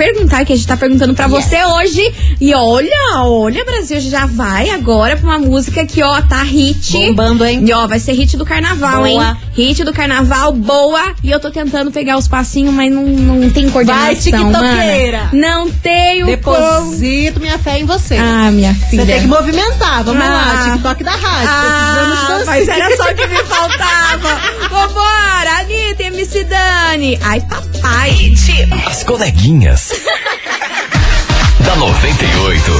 perguntar, 0.00 0.46
que 0.46 0.52
a 0.54 0.56
gente 0.56 0.66
tá 0.66 0.76
perguntando 0.78 1.12
pra 1.14 1.26
você 1.26 1.62
hoje. 1.62 2.00
E 2.40 2.54
olha, 2.54 2.90
olha, 3.24 3.62
Brasil, 3.66 4.00
já 4.00 4.24
vai 4.24 4.70
agora 4.70 5.14
pra 5.16 5.26
uma 5.28 5.38
música 5.38 5.84
que, 5.84 6.02
ó, 6.02 6.22
tá 6.22 6.42
hit. 6.42 6.92
Bombando, 6.92 7.44
hein? 7.44 7.62
E 7.66 7.72
ó, 7.72 7.86
vai 7.86 7.98
ser 8.00 8.12
hit 8.12 8.34
do 8.38 8.46
carnaval, 8.46 9.02
Boa. 9.04 9.08
hein? 9.08 9.36
Hit 9.54 9.84
do 9.84 9.92
carnaval, 9.92 10.52
boa. 10.52 11.14
E 11.22 11.30
eu 11.30 11.38
tô 11.38 11.50
tentando 11.50 11.90
pegar 11.90 12.16
os 12.16 12.26
passinhos, 12.26 12.72
mas 12.72 12.90
não, 12.90 13.04
não 13.04 13.50
tem 13.50 13.68
coordenação, 13.68 14.06
Vai, 14.06 14.16
tiktokeira. 14.16 15.28
Não 15.34 15.70
tenho 15.70 16.38
como. 16.40 16.56
Deposito 16.56 17.40
minha 17.40 17.58
fé 17.58 17.80
em 17.80 17.84
você. 17.84 18.16
Ah, 18.16 18.50
minha 18.50 18.74
filha. 18.74 19.04
Você 19.04 19.12
tem 19.12 19.20
que 19.20 19.26
movimentar. 19.26 20.02
Vamos 20.02 20.24
lá, 20.24 20.64
Ah. 20.66 20.70
TikTok 20.72 21.04
da 21.04 21.10
rádio. 21.10 21.48
Ah, 21.50 22.06
Precisamos 22.06 22.40
de 22.40 22.46
mas 22.46 22.68
era 22.68 22.96
só 22.96 23.10
o 23.10 23.14
que 23.14 23.26
me 23.26 23.44
faltava. 23.44 24.40
Vambora, 24.70 25.50
Anitta, 25.60 26.02
MC 26.04 26.44
Dani. 26.44 27.18
Ai, 27.22 27.40
papai. 27.42 28.32
As 28.86 29.02
coleguinhas. 29.04 29.89
da 31.64 31.76
98. 31.76 32.72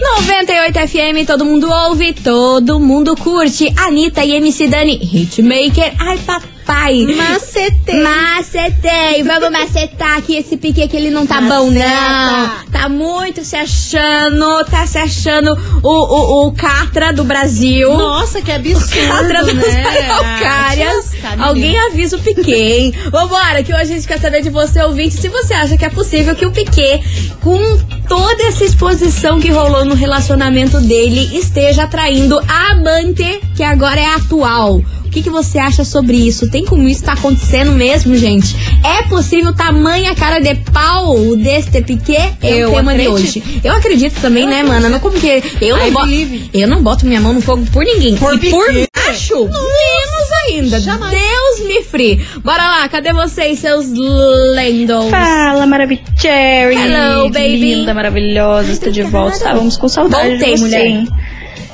98 0.00 0.78
FM, 0.88 1.26
todo 1.26 1.44
mundo 1.44 1.70
ouve, 1.70 2.12
todo 2.12 2.78
mundo 2.80 3.16
curte. 3.16 3.72
Anitta 3.76 4.24
e 4.24 4.40
MC 4.40 4.68
Dani, 4.68 4.98
Hitmaker. 5.02 5.94
Ai. 5.98 6.55
Macetei. 6.66 8.02
Macetei. 8.02 9.22
Vamos 9.22 9.50
macetar 9.50 10.16
aqui 10.18 10.36
esse 10.36 10.56
pique 10.56 10.86
que 10.88 10.96
ele 10.96 11.10
não 11.10 11.26
tá 11.26 11.40
bom, 11.40 11.70
não. 11.70 12.50
Tá 12.72 12.88
muito 12.88 13.44
se 13.44 13.54
achando, 13.54 14.64
tá 14.64 14.86
se 14.86 14.98
achando 14.98 15.56
o, 15.82 15.88
o, 15.88 16.46
o 16.48 16.52
Catra 16.52 17.12
do 17.12 17.22
Brasil. 17.22 17.96
Nossa, 17.96 18.42
que 18.42 18.50
absurdo, 18.50 19.06
Catra 19.08 19.44
das 19.44 19.54
né? 19.54 20.10
Araucárias. 20.10 21.12
Menina. 21.12 21.46
Alguém 21.46 21.78
avisa 21.78 22.16
o 22.16 22.20
Piquet, 22.20 22.54
hein? 22.54 22.94
Vambora, 23.10 23.62
que 23.62 23.72
hoje 23.72 23.82
a 23.82 23.94
gente 23.94 24.06
quer 24.06 24.18
saber 24.18 24.42
de 24.42 24.50
você, 24.50 24.82
ouvinte, 24.82 25.16
se 25.16 25.28
você 25.28 25.54
acha 25.54 25.76
que 25.76 25.84
é 25.84 25.90
possível 25.90 26.34
que 26.34 26.46
o 26.46 26.50
Piquet, 26.50 27.00
com 27.40 27.60
toda 28.08 28.42
essa 28.44 28.64
exposição 28.64 29.40
que 29.40 29.50
rolou 29.50 29.84
no 29.84 29.94
relacionamento 29.94 30.80
dele 30.80 31.36
esteja 31.38 31.84
atraindo 31.84 32.38
a 32.48 32.72
amante, 32.72 33.40
que 33.54 33.62
agora 33.62 34.00
é 34.00 34.14
atual. 34.14 34.82
O 35.16 35.18
que, 35.18 35.22
que 35.22 35.30
você 35.30 35.58
acha 35.58 35.82
sobre 35.82 36.14
isso? 36.14 36.50
Tem 36.50 36.62
como 36.62 36.86
isso 36.86 37.02
tá 37.02 37.14
acontecendo 37.14 37.72
mesmo, 37.72 38.14
gente? 38.16 38.54
É 38.84 39.02
possível 39.08 39.54
tamanha 39.54 40.14
cara 40.14 40.40
de 40.40 40.54
pau 40.56 41.34
deste 41.36 41.80
Piquet? 41.80 42.34
É 42.42 42.50
Eu 42.50 42.68
o 42.68 42.74
tema 42.74 42.94
de 42.94 43.06
acredito. 43.06 43.12
hoje. 43.14 43.60
Eu 43.64 43.72
acredito 43.72 44.20
também, 44.20 44.46
né, 44.46 44.62
mana? 44.62 44.90
Não 44.90 45.00
como 45.00 45.18
que 45.18 45.42
eu 45.58 45.78
não 45.78 45.90
boto, 45.90 46.08
eu 46.52 46.68
não 46.68 46.82
boto 46.82 47.06
minha 47.06 47.18
mão 47.18 47.32
no 47.32 47.40
fogo 47.40 47.64
por 47.72 47.82
ninguém. 47.82 48.14
Por 48.16 48.34
e 48.34 48.50
por 48.50 48.66
macho, 49.06 49.36
menos 49.38 50.32
ainda. 50.50 50.80
Jamais. 50.80 51.18
Deus 51.18 51.66
me 51.66 51.82
free. 51.82 52.22
Bora 52.44 52.62
lá, 52.62 52.88
cadê 52.90 53.14
vocês, 53.14 53.58
seus 53.58 53.86
lendos? 53.88 55.08
Fala, 55.08 55.64
Maravicherry! 55.64 56.76
Hello, 56.76 57.30
baby. 57.30 57.74
Linda, 57.74 57.94
maravilhosa, 57.94 58.70
estou 58.70 58.92
de 58.92 59.02
volta. 59.02 59.36
Estávamos 59.38 59.78
com 59.78 59.88
saudade 59.88 60.28
Voltei, 60.28 60.54
de 60.56 60.60
você, 60.60 60.88
mulher. 60.88 61.04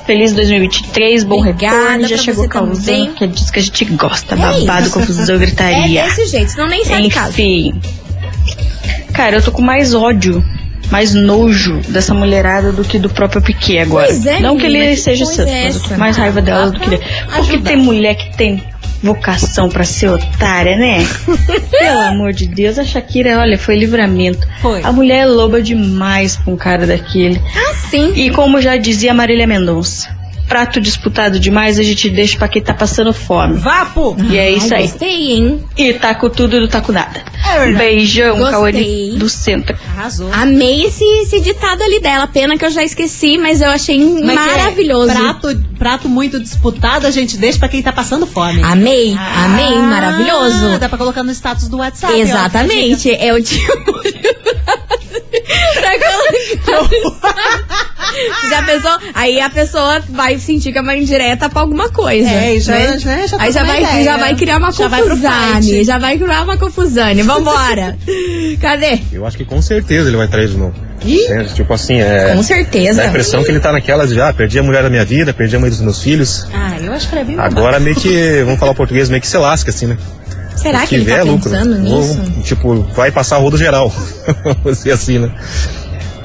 Feliz 0.05 0.33
2023, 0.33 1.23
bom 1.23 1.39
Obrigada 1.39 1.77
retorno. 1.77 2.07
Já 2.07 2.17
chegou 2.17 2.47
causando, 2.49 3.13
que 3.13 3.23
é 3.23 3.27
disso 3.27 3.51
que 3.51 3.59
a 3.59 3.61
gente 3.61 3.85
gosta. 3.85 4.35
É 4.35 4.37
babado, 4.37 4.87
isso. 4.87 4.93
confusão, 4.99 5.35
É 5.35 5.39
gritaria. 5.39 6.03
desse 6.03 6.25
jeito, 6.27 6.51
senão 6.51 6.67
nem 6.67 6.83
sai. 6.83 7.05
Enfim. 7.05 7.73
Cara, 9.13 9.37
eu 9.37 9.41
tô 9.41 9.51
com 9.51 9.61
mais 9.61 9.93
ódio, 9.93 10.43
mais 10.91 11.13
nojo 11.13 11.79
dessa 11.87 12.13
mulherada 12.13 12.71
do 12.71 12.83
que 12.83 12.99
do 12.99 13.09
próprio 13.09 13.41
Piquet 13.41 13.79
agora. 13.79 14.11
É, 14.11 14.39
Não 14.41 14.57
que 14.57 14.63
menina, 14.63 14.85
ele 14.85 14.95
que 14.95 15.01
seja 15.01 15.23
coisa 15.25 15.45
santo, 15.45 15.49
é 15.49 15.63
mas 15.63 15.75
eu 15.75 15.79
tô 15.81 15.85
essa? 15.85 15.93
com 15.93 15.99
mais 15.99 16.17
raiva 16.17 16.41
delas 16.41 16.71
do 16.71 16.79
que 16.79 16.89
dele. 16.89 17.03
Porque 17.27 17.39
Ajuda. 17.53 17.69
tem 17.69 17.77
mulher 17.77 18.15
que 18.15 18.35
tem 18.35 18.63
vocação 19.03 19.67
pra 19.67 19.83
ser 19.83 20.07
otária, 20.09 20.77
né? 20.77 21.05
Pelo 21.69 21.99
amor 21.99 22.31
de 22.31 22.47
Deus, 22.47 22.79
a 22.79 22.85
Shakira, 22.85 23.37
olha, 23.37 23.57
foi 23.57 23.77
livramento. 23.77 24.47
Foi. 24.61 24.81
A 24.81 24.91
mulher 24.91 25.23
é 25.23 25.25
loba 25.25 25.61
demais 25.61 26.37
pra 26.37 26.53
um 26.53 26.55
cara 26.55 26.87
daquele. 26.87 27.39
Ah, 27.55 27.75
sim. 27.89 28.13
E 28.15 28.29
como 28.29 28.61
já 28.61 28.77
dizia 28.77 29.13
Marília 29.13 29.45
Mendonça, 29.45 30.09
prato 30.47 30.79
disputado 30.79 31.39
demais 31.39 31.77
a 31.77 31.83
gente 31.83 32.09
deixa 32.09 32.37
pra 32.37 32.47
quem 32.47 32.61
tá 32.61 32.73
passando 32.73 33.13
fome. 33.13 33.57
Vapo! 33.57 34.15
E 34.29 34.37
é 34.37 34.49
isso 34.49 34.73
aí. 34.73 34.87
Gostei, 34.87 35.31
hein? 35.31 35.63
E 35.77 35.93
tá 35.93 36.15
com 36.15 36.29
tudo 36.29 36.55
e 36.55 36.59
não 36.61 36.67
tá 36.67 36.79
com 36.79 36.93
nada. 36.93 37.21
É. 37.45 37.71
Beijão. 37.73 38.39
Cauê 38.49 38.71
do 39.17 39.29
centro. 39.29 39.77
Arrasou. 39.95 40.29
Amei 40.33 40.85
esse, 40.85 41.03
esse 41.21 41.39
ditado 41.41 41.81
ali 41.81 41.99
dela. 41.99 42.25
Pena 42.27 42.57
que 42.57 42.65
eu 42.65 42.69
já 42.71 42.83
esqueci, 42.83 43.37
mas 43.37 43.61
eu 43.61 43.69
achei 43.69 43.97
Como 43.99 44.31
é 44.31 44.35
que 44.35 44.41
é? 44.41 44.57
maravilhoso. 44.57 45.11
Prato, 45.13 45.65
prato 45.77 46.09
muito 46.09 46.39
disputado, 46.39 47.05
a 47.05 47.11
gente 47.11 47.37
deixa 47.37 47.59
pra 47.59 47.67
quem 47.67 47.81
tá 47.81 47.91
passando 47.91 48.25
fome. 48.25 48.61
Amei, 48.63 49.15
Ah, 49.17 49.45
amei, 49.45 49.77
maravilhoso. 49.79 50.79
Dá 50.79 50.87
pra 50.89 50.97
colocar 50.97 51.23
no 51.23 51.31
status 51.31 51.67
do 51.67 51.77
WhatsApp. 51.77 52.13
ó. 52.13 52.17
Exatamente, 52.17 53.11
é 53.13 53.33
o 53.33 53.41
tipo. 53.41 53.93
pra 55.43 55.99
colocar. 55.99 57.35
Já 58.49 58.63
pensou? 58.63 58.91
Aí 59.15 59.41
a 59.41 59.49
pessoa 59.49 59.99
vai 60.09 60.37
sentir 60.37 60.71
que 60.71 60.77
é 60.77 60.81
uma 60.81 60.95
indireta 60.95 61.49
pra 61.49 61.61
alguma 61.61 61.89
coisa. 61.89 62.29
É, 62.29 62.55
e 62.55 62.59
já- 62.61 62.73
né? 62.73 62.97
já- 62.99 63.27
já 63.27 63.37
tá 63.37 63.43
Aí 63.43 63.51
já 63.51 63.63
vai, 63.63 63.81
ideia. 63.83 64.03
já 64.03 64.17
vai 64.17 64.35
criar 64.35 64.57
uma 64.57 64.71
Já 64.71 64.89
confusane. 64.89 65.83
Já 65.83 65.97
vai 65.97 66.17
criar 66.17 66.43
uma 66.43 66.57
confusane. 66.57 67.21
Vambora. 67.23 67.97
Cadê? 68.61 68.99
Eu 69.11 69.25
acho 69.25 69.37
que 69.37 69.45
com 69.45 69.61
certeza 69.61 70.09
ele 70.09 70.17
vai 70.17 70.27
trair 70.27 70.47
de 70.49 70.57
novo. 70.57 70.75
Ih. 71.05 71.19
Tipo 71.55 71.73
assim, 71.73 71.99
é. 71.99 72.33
Com 72.35 72.43
certeza. 72.43 73.01
Dá 73.01 73.07
a 73.07 73.09
impressão 73.09 73.43
que 73.43 73.49
ele 73.51 73.59
tá 73.59 73.71
naquela 73.71 74.05
de, 74.07 74.19
ah, 74.21 74.31
perdi 74.31 74.59
a 74.59 74.63
mulher 74.63 74.83
da 74.83 74.89
minha 74.89 75.03
vida, 75.03 75.33
perdi 75.33 75.55
a 75.55 75.59
mãe 75.59 75.69
dos 75.69 75.81
meus 75.81 76.01
filhos. 76.01 76.47
Ah, 76.53 76.77
eu 76.81 76.93
acho 76.93 77.07
que 77.09 77.15
ela 77.15 77.21
é 77.21 77.25
bem 77.25 77.39
Agora 77.39 77.79
meio 77.79 77.95
que, 77.95 78.43
vamos 78.43 78.59
falar 78.59 78.71
o 78.71 78.75
português, 78.75 79.09
meio 79.09 79.21
que 79.21 79.27
se 79.27 79.37
lasca, 79.37 79.69
assim, 79.71 79.87
né? 79.87 79.97
Será 80.55 80.81
Se 80.81 80.87
que 80.87 80.95
ele 80.95 81.05
tá 81.05 81.11
é 81.17 81.23
lucro. 81.23 81.49
pensando 81.49 81.77
nisso? 81.77 82.19
Ou, 82.37 82.43
tipo, 82.43 82.81
vai 82.95 83.11
passar 83.11 83.37
rodo 83.37 83.57
geral. 83.57 83.91
Dizer 84.65 84.91
assim, 84.91 85.19
né? 85.19 85.31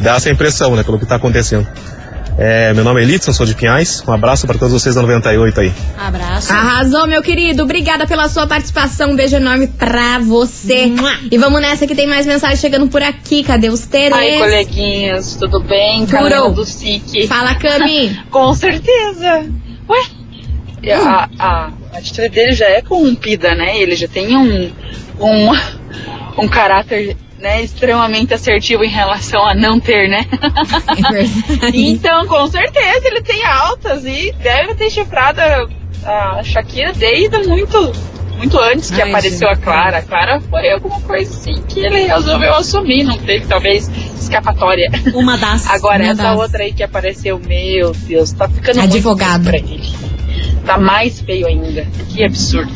Dá 0.00 0.16
essa 0.16 0.30
impressão, 0.30 0.76
né, 0.76 0.82
pelo 0.82 0.98
que 0.98 1.06
tá 1.06 1.16
acontecendo. 1.16 1.66
É, 2.40 2.72
meu 2.72 2.84
nome 2.84 3.00
é 3.00 3.02
Elitson, 3.02 3.32
sou 3.32 3.44
de 3.44 3.52
Pinhais. 3.52 4.00
Um 4.06 4.12
abraço 4.12 4.46
pra 4.46 4.56
todos 4.56 4.72
vocês 4.72 4.94
da 4.94 5.02
98 5.02 5.60
aí. 5.60 5.72
Abraço. 5.98 6.52
Arrasou, 6.52 7.04
meu 7.08 7.20
querido. 7.20 7.64
Obrigada 7.64 8.06
pela 8.06 8.28
sua 8.28 8.46
participação. 8.46 9.10
Um 9.10 9.16
beijo 9.16 9.34
enorme 9.34 9.66
pra 9.66 10.20
você. 10.20 10.86
Mua. 10.86 11.12
E 11.32 11.36
vamos 11.36 11.60
nessa 11.60 11.84
que 11.84 11.96
tem 11.96 12.06
mais 12.06 12.26
mensagem 12.26 12.56
chegando 12.56 12.86
por 12.86 13.02
aqui. 13.02 13.42
Cadê 13.42 13.68
os 13.70 13.86
Teres? 13.86 14.16
Ai, 14.16 14.38
coleguinhas, 14.38 15.34
tudo 15.34 15.60
bem? 15.64 16.06
Carol 16.06 16.52
do 16.52 16.64
SIC. 16.64 17.26
Fala, 17.26 17.56
Cami. 17.56 18.16
Com 18.30 18.54
certeza. 18.54 19.44
Ué, 19.88 20.92
a, 20.94 21.28
a 21.40 21.70
atitude 21.92 22.28
dele 22.28 22.52
já 22.52 22.66
é 22.66 22.82
corrompida, 22.82 23.54
né? 23.54 23.78
Ele 23.78 23.94
já 23.96 24.08
tem 24.08 24.36
um, 24.36 24.70
um, 25.20 25.50
um 26.42 26.48
caráter 26.48 27.16
né, 27.38 27.62
extremamente 27.62 28.34
assertivo 28.34 28.82
em 28.84 28.88
relação 28.88 29.44
a 29.46 29.54
não 29.54 29.78
ter, 29.78 30.08
né? 30.08 30.26
É. 31.62 31.68
Então, 31.72 32.26
com 32.26 32.46
certeza, 32.48 33.06
ele 33.06 33.22
tem 33.22 33.44
altas 33.44 34.04
e 34.04 34.32
deve 34.42 34.74
ter 34.74 34.90
chifrado 34.90 35.40
a, 35.40 36.38
a 36.38 36.42
Shakira 36.42 36.92
desde 36.92 37.38
muito, 37.46 37.92
muito 38.36 38.58
antes 38.58 38.90
que 38.90 39.00
Ai, 39.00 39.08
apareceu 39.08 39.48
gente. 39.48 39.58
a 39.58 39.62
Clara. 39.62 39.98
A 39.98 40.02
Clara 40.02 40.40
foi 40.40 40.70
alguma 40.70 41.00
coisa 41.00 41.32
assim 41.32 41.62
que 41.62 41.80
ele 41.80 42.06
resolveu 42.06 42.54
assumir, 42.54 43.04
não 43.04 43.16
teve 43.18 43.46
talvez 43.46 43.88
escapatória. 44.20 44.90
Uma 45.14 45.36
das. 45.38 45.66
Agora, 45.70 46.02
Uma 46.02 46.12
essa 46.12 46.22
das. 46.22 46.38
outra 46.38 46.62
aí 46.64 46.72
que 46.72 46.82
apareceu, 46.82 47.38
meu 47.38 47.92
Deus, 47.92 48.32
tá 48.32 48.48
ficando 48.48 48.80
Advogado. 48.80 49.44
muito 49.44 49.48
pra 49.50 49.58
ele. 49.58 50.07
Tá 50.64 50.78
mais 50.78 51.20
feio 51.20 51.46
ainda. 51.46 51.86
Que 52.08 52.24
absurdo. 52.24 52.72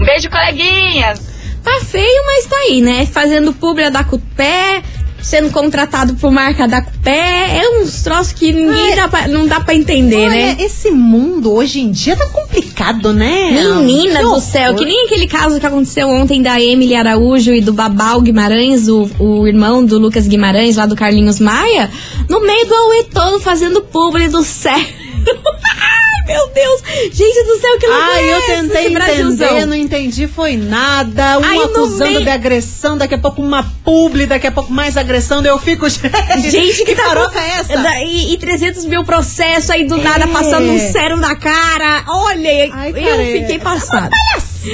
Um 0.00 0.04
beijo, 0.04 0.28
coleguinhas! 0.30 1.20
Tá 1.62 1.80
feio, 1.84 2.22
mas 2.26 2.46
tá 2.46 2.56
aí, 2.56 2.80
né? 2.80 3.04
Fazendo 3.06 3.52
publi 3.52 3.90
da 3.90 4.04
Cupé, 4.04 4.82
sendo 5.20 5.50
contratado 5.50 6.14
por 6.14 6.30
marca 6.30 6.66
da 6.68 6.80
Cupé. 6.80 7.58
É 7.58 7.80
uns 7.80 8.02
troços 8.02 8.32
que 8.32 8.52
ninguém 8.52 8.94
dá 8.94 9.08
pra- 9.08 9.26
não 9.26 9.46
dá 9.46 9.58
pra 9.60 9.74
entender, 9.74 10.16
Olha, 10.28 10.30
né? 10.30 10.56
esse 10.60 10.90
mundo 10.92 11.52
hoje 11.52 11.80
em 11.80 11.90
dia 11.90 12.16
tá 12.16 12.26
complicado, 12.26 13.12
né? 13.12 13.50
Menina 13.50 14.20
Que 14.20 14.24
do 14.24 14.40
céu, 14.40 14.70
horror. 14.70 14.78
que 14.78 14.84
nem 14.86 15.06
aquele 15.06 15.26
caso 15.26 15.58
que 15.58 15.66
aconteceu 15.66 16.08
ontem 16.08 16.40
da 16.40 16.60
Emily 16.60 16.94
Araújo 16.94 17.52
e 17.52 17.60
do 17.60 17.72
Babal 17.72 18.20
Guimarães, 18.20 18.86
o, 18.88 19.10
o 19.18 19.46
irmão 19.46 19.84
do 19.84 19.98
Lucas 19.98 20.26
Guimarães, 20.28 20.76
lá 20.76 20.86
do 20.86 20.94
Carlinhos 20.96 21.40
Maia, 21.40 21.90
no 22.28 22.40
meio 22.40 22.64
do 22.66 22.74
Aue 22.74 23.04
todo 23.12 23.40
fazendo 23.40 23.82
publi 23.82 24.28
do 24.28 24.42
céu. 24.44 24.78
Ai, 26.28 26.34
meu 26.34 26.48
Deus! 26.48 26.82
Gente 27.12 27.44
do 27.44 27.58
céu, 27.58 27.78
que 27.78 27.86
loucura 27.86 28.12
Ai, 28.12 28.28
é 28.28 28.34
eu 28.36 28.42
tentei 28.42 28.86
entender, 28.86 29.66
não 29.66 29.76
entendi, 29.76 30.26
foi 30.28 30.56
nada. 30.56 31.38
Um 31.38 31.44
no 31.56 31.64
acusando 31.64 32.10
meio- 32.12 32.22
de 32.22 32.30
agressão, 32.30 32.96
daqui 32.98 33.14
a 33.14 33.18
pouco 33.18 33.40
uma 33.42 33.62
publi, 33.84 34.26
daqui 34.26 34.46
a 34.46 34.52
pouco 34.52 34.72
mais 34.72 34.96
agressão, 34.96 35.44
eu 35.44 35.58
fico. 35.58 35.88
Gente, 35.88 36.78
que, 36.78 36.84
que 36.84 36.94
tá 36.94 37.08
é 37.40 37.48
essa? 37.60 38.00
E, 38.04 38.34
e 38.34 38.38
300 38.38 38.84
mil 38.84 39.04
processos 39.04 39.70
aí 39.70 39.84
do 39.84 39.96
É. 39.98 40.02
nada 40.02 40.26
passando 40.28 40.68
um 40.70 40.78
sérum 40.92 41.16
na 41.16 41.34
cara. 41.34 42.04
Olha, 42.08 42.68
Ai, 42.72 42.90
eu 42.90 43.40
fiquei 43.40 43.56
é- 43.56 43.60
passada. 43.60 44.10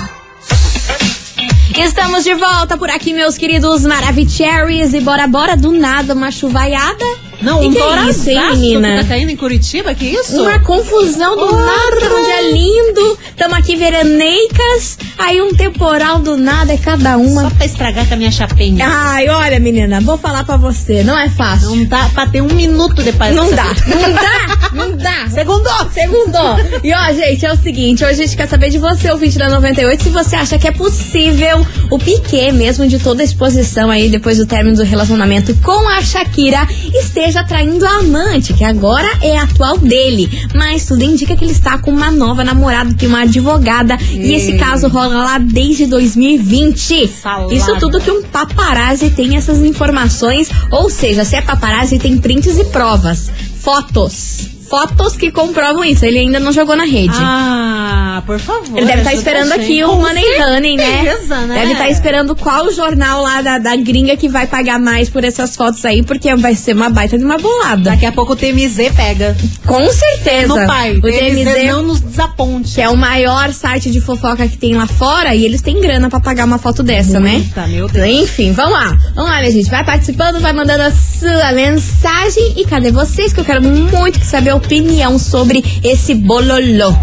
Estamos 1.78 2.24
de 2.24 2.34
volta 2.34 2.78
por 2.78 2.90
aqui, 2.90 3.14
meus 3.14 3.38
queridos 3.38 3.86
Maravicheries. 3.86 4.94
E 4.94 5.02
bora, 5.02 5.28
bora, 5.28 5.56
do 5.56 5.72
nada, 5.72 6.14
uma 6.14 6.32
chuvaiada. 6.32 7.29
Não, 7.42 7.62
um 7.62 7.72
que 7.72 7.78
é 7.78 7.82
torazaço 7.82 8.30
menina? 8.52 8.98
que 8.98 9.04
tá 9.04 9.08
caindo 9.10 9.30
em 9.30 9.36
Curitiba, 9.36 9.94
que 9.96 10.06
isso? 10.06 10.42
Uma 10.42 10.60
confusão 10.60 11.38
do 11.38 11.52
nada, 11.54 12.16
um 12.16 12.24
dia 12.24 12.52
lindo. 12.52 13.18
Tamo 13.38 13.56
aqui 13.56 13.76
veraneicas. 13.76 14.98
Aí 15.18 15.42
um 15.42 15.54
temporal 15.54 16.20
do 16.20 16.36
nada, 16.38 16.74
é 16.74 16.78
cada 16.78 17.18
uma. 17.18 17.44
Só 17.44 17.50
pra 17.50 17.66
estragar 17.66 18.08
com 18.08 18.14
a 18.14 18.18
minha 18.18 18.32
chapinha. 18.32 18.86
Ai, 18.88 19.30
olha, 19.30 19.60
menina, 19.60 20.02
vou 20.02 20.18
falar 20.18 20.44
pra 20.44 20.58
você, 20.58 21.04
não 21.04 21.18
é 21.18 21.30
fácil. 21.30 21.76
Não 21.76 21.86
dá 21.86 22.10
pra 22.14 22.28
ter 22.28 22.42
um 22.42 22.54
minuto 22.54 23.04
de 23.04 23.14
paz. 23.14 23.36
Não 23.36 23.50
dá, 23.52 23.66
não 23.88 24.14
dá, 24.14 24.70
não 24.74 24.98
dá. 24.98 25.30
Segundo! 25.32 25.70
Segundo. 25.94 26.38
E 26.84 26.94
ó, 26.94 27.14
gente, 27.14 27.46
é 27.46 27.54
o 27.54 27.58
seguinte, 27.58 28.04
hoje 28.04 28.14
a 28.22 28.26
gente 28.26 28.36
quer 28.36 28.48
saber 28.48 28.70
de 28.70 28.78
você, 28.78 29.12
ouvinte 29.12 29.38
da 29.38 29.50
98, 29.50 30.04
se 30.04 30.10
você 30.10 30.36
acha 30.36 30.58
que 30.60 30.68
é 30.68 30.72
possível 30.72 31.66
o 31.90 31.98
Piquet, 32.00 32.52
mesmo 32.52 32.88
de 32.88 33.00
toda 33.00 33.22
a 33.22 33.26
exposição 33.26 33.90
aí 33.90 34.10
depois 34.10 34.38
do 34.38 34.46
término 34.46 34.76
do 34.76 34.84
relacionamento 34.84 35.54
com 35.64 35.88
a 35.90 36.02
Shakira, 36.02 36.68
esteja 36.94 37.29
traindo 37.44 37.86
a 37.86 38.00
amante, 38.00 38.54
que 38.54 38.64
agora 38.64 39.08
é 39.22 39.38
a 39.38 39.44
atual 39.44 39.78
dele. 39.78 40.48
Mas 40.54 40.86
tudo 40.86 41.04
indica 41.04 41.36
que 41.36 41.46
ele 41.46 41.52
está 41.52 41.78
com 41.78 41.92
uma 41.92 42.12
nova 42.12 42.44
namorada, 42.44 42.94
tem 42.94 43.08
uma 43.08 43.22
advogada, 43.22 43.98
e 44.12 44.34
esse 44.34 44.58
caso 44.58 44.88
rola 44.88 45.16
lá 45.16 45.38
desde 45.38 45.86
2020. 45.86 47.08
Salada. 47.08 47.54
Isso 47.54 47.76
tudo 47.78 48.00
que 48.00 48.12
um 48.12 48.24
paparazzi 48.24 49.10
tem 49.12 49.36
essas 49.36 49.60
informações, 49.60 50.50
ou 50.72 50.90
seja, 50.90 51.24
se 51.24 51.36
é 51.36 51.42
paparazzi 51.42 52.00
tem 52.00 52.18
prints 52.18 52.58
e 52.58 52.66
provas, 52.66 53.32
fotos. 53.62 54.59
Fotos 54.70 55.16
que 55.16 55.32
comprovam 55.32 55.84
isso. 55.84 56.06
Ele 56.06 56.20
ainda 56.20 56.40
não 56.40 56.52
jogou 56.52 56.76
na 56.76 56.86
rede. 56.86 57.16
Ah, 57.16 58.22
por 58.26 58.40
favor. 58.40 58.78
Ele 58.78 58.86
deve 58.86 59.00
estar 59.00 59.12
ajuda 59.12 59.30
esperando 59.30 59.52
aqui 59.54 59.84
o 59.84 59.96
Money 59.96 60.42
Honey, 60.42 60.78
né? 60.78 61.04
né? 61.48 61.56
Deve 61.56 61.72
estar 61.74 61.90
esperando 61.90 62.36
qual 62.36 62.72
jornal 62.72 63.24
lá 63.24 63.42
da, 63.42 63.58
da 63.58 63.76
gringa 63.76 64.16
que 64.16 64.30
vai 64.30 64.46
pagar 64.46 64.80
mais 64.80 65.10
por 65.10 65.24
essas 65.24 65.56
fotos 65.56 65.84
aí, 65.86 66.04
porque 66.04 66.34
vai 66.36 66.56
ser 66.56 66.76
uma 66.76 66.90
baita 66.90 67.18
de 67.18 67.24
uma 67.26 67.38
bolada. 67.38 67.82
Daqui 67.90 68.06
a 68.06 68.12
pouco 68.12 68.34
o 68.34 68.36
TMZ 68.36 68.92
pega. 68.96 69.36
Com 69.66 69.90
certeza. 69.90 70.48
No 70.48 70.68
pai. 70.68 70.98
O 70.98 71.02
TMZ 71.02 71.44
TMZ, 71.44 71.66
não 71.68 71.82
nos 71.82 72.02
desaponte. 72.02 72.76
que 72.76 72.82
é 72.82 72.90
o 72.90 72.96
maior 72.96 73.52
site 73.52 73.90
de 73.90 74.00
fofoca 74.00 74.48
que 74.48 74.58
tem 74.58 74.76
lá 74.76 74.86
fora, 74.86 75.34
e 75.34 75.46
eles 75.46 75.62
têm 75.62 75.80
grana 75.82 76.10
pra 76.10 76.20
pagar 76.20 76.46
uma 76.46 76.58
foto 76.58 76.84
dessa, 76.84 77.20
né? 77.20 77.34
Muita, 77.34 77.68
meu 77.68 77.88
Deus. 77.88 78.08
Enfim, 78.08 78.52
vamos 78.52 78.74
lá. 78.74 78.98
Vamos 79.16 79.32
lá, 79.32 79.40
minha 79.40 79.52
gente. 79.52 79.70
Vai 79.70 79.84
participando, 79.84 80.40
vai 80.40 80.54
mandando 80.54 80.84
a 80.84 80.92
sua 80.92 81.52
mensagem. 81.54 82.54
E 82.58 82.66
cadê 82.66 82.92
vocês? 82.92 83.34
Que 83.34 83.40
eu 83.40 83.46
quero 83.46 83.64
muito 83.64 84.24
saber 84.24 84.52
a 84.52 84.56
opinião 84.60 85.18
sobre 85.18 85.64
esse 85.84 86.14
bololô. 86.14 86.94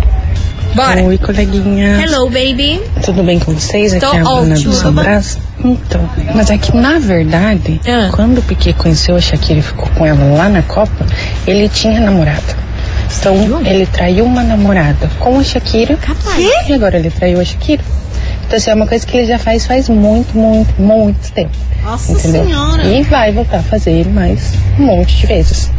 Bora. 0.75 1.02
Oi, 1.04 1.16
coleguinha. 1.16 2.02
Hello, 2.02 2.26
baby. 2.28 2.80
Tudo 3.02 3.22
bem 3.22 3.38
com 3.38 3.52
vocês? 3.54 3.94
Aqui 3.94 4.04
Tô 4.04 4.12
é 4.12 4.20
a 4.20 4.22
Bruna 4.22 4.54
ótima. 4.54 4.70
do 4.70 4.72
Sobras. 4.76 5.38
Então, 5.64 6.08
mas 6.34 6.50
é 6.50 6.58
que 6.58 6.76
na 6.76 6.98
verdade, 6.98 7.80
Ah. 7.88 8.10
quando 8.12 8.38
o 8.38 8.42
Piquet 8.42 8.75
conheceu 8.75 9.16
a 9.16 9.20
Shakira 9.20 9.58
e 9.60 9.62
ficou 9.62 9.88
com 9.96 10.04
ela 10.04 10.22
lá 10.36 10.48
na 10.50 10.60
Copa, 10.62 11.06
ele 11.46 11.66
tinha 11.70 11.98
namorada. 11.98 12.66
Então, 13.18 13.34
ele 13.64 13.86
traiu 13.86 14.26
uma 14.26 14.42
namorada 14.42 15.08
com 15.18 15.38
a 15.38 15.42
Shakira. 15.42 15.96
Capaz. 15.96 16.44
E 16.68 16.72
agora 16.75 16.98
ele 16.98 17.10
traiu 17.10 17.40
a 17.40 17.44
Shakira. 17.44 17.82
Então, 18.46 18.58
isso 18.58 18.68
é 18.68 18.75
uma 18.75 18.86
coisa 18.86 19.06
que 19.06 19.16
ele 19.16 19.26
já 19.26 19.38
faz 19.38 19.64
faz 19.66 19.88
muito, 19.88 20.36
muito, 20.36 20.75
muito 20.80 21.32
tempo. 21.32 21.50
Nossa 21.82 22.12
entendeu? 22.12 22.44
senhora. 22.44 22.84
E 22.84 23.02
vai 23.04 23.32
voltar 23.32 23.58
a 23.58 23.62
fazer 23.62 24.06
mais 24.08 24.52
um 24.78 24.84
monte 24.84 25.16
de 25.16 25.26
vezes. 25.26 25.70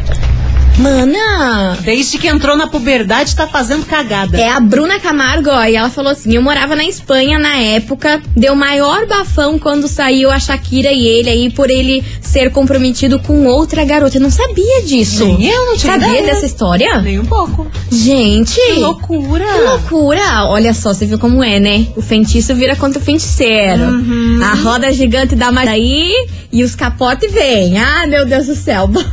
Mana, 0.78 1.76
Desde 1.82 2.18
que 2.18 2.28
entrou 2.28 2.56
na 2.56 2.68
puberdade, 2.68 3.36
tá 3.36 3.48
fazendo 3.48 3.86
cagada. 3.86 4.38
é 4.40 4.50
a 4.50 4.60
Bruna 4.60 5.00
Camargo, 5.00 5.50
ó, 5.50 5.64
e 5.66 5.76
ela 5.76 5.90
falou 5.90 6.12
assim: 6.12 6.36
eu 6.36 6.42
morava 6.42 6.76
na 6.76 6.84
Espanha 6.86 7.40
na 7.40 7.56
época, 7.58 8.22
deu 8.36 8.56
maior 8.56 9.06
bafão 9.08 9.58
quando 9.58 9.88
saiu 9.88 10.30
a 10.30 10.40
Shakira 10.40 10.92
e 10.92 11.06
ele 11.08 11.30
aí 11.30 11.50
por 11.50 11.70
ele 11.70 12.04
ser 12.22 12.52
comprometido 12.52 13.20
com 13.20 13.46
outra 13.48 13.84
garota. 13.86 14.18
Eu 14.18 14.22
não 14.22 14.30
sabia 14.30 14.84
disso. 14.84 15.26
Nem 15.26 15.48
eu 15.50 15.66
não 15.66 15.78
tinha 15.78 15.94
Sabia 15.94 16.20
ideia. 16.20 16.26
dessa 16.34 16.46
história? 16.46 17.02
Nem 17.02 17.20
um 17.20 17.26
pouco. 17.26 17.66
Gente, 17.92 18.54
Que 18.56 18.74
loucura. 18.80 19.46
Que 19.46 19.62
loucura! 19.62 20.46
Olha 20.46 20.74
só, 20.74 20.94
você 20.94 21.06
viu 21.06 21.18
como 21.18 21.44
é, 21.44 21.60
né? 21.60 21.88
O 21.96 22.02
feitiço 22.02 22.54
vira 22.54 22.76
contra 22.76 23.00
o 23.00 23.04
feiticeiro. 23.04 23.82
Uhum. 23.84 24.40
A 24.44 24.54
roda 24.56 24.92
gigante 24.94 25.36
dá 25.36 25.52
mais 25.52 25.68
aí 25.70 26.14
e 26.52 26.64
os 26.64 26.76
capotes 26.76 27.32
vêm. 27.32 27.78
Ah, 27.80 28.06
meu 28.08 28.26
Deus 28.26 28.46
do 28.46 28.56
céu, 28.56 28.88
bora. 28.88 29.08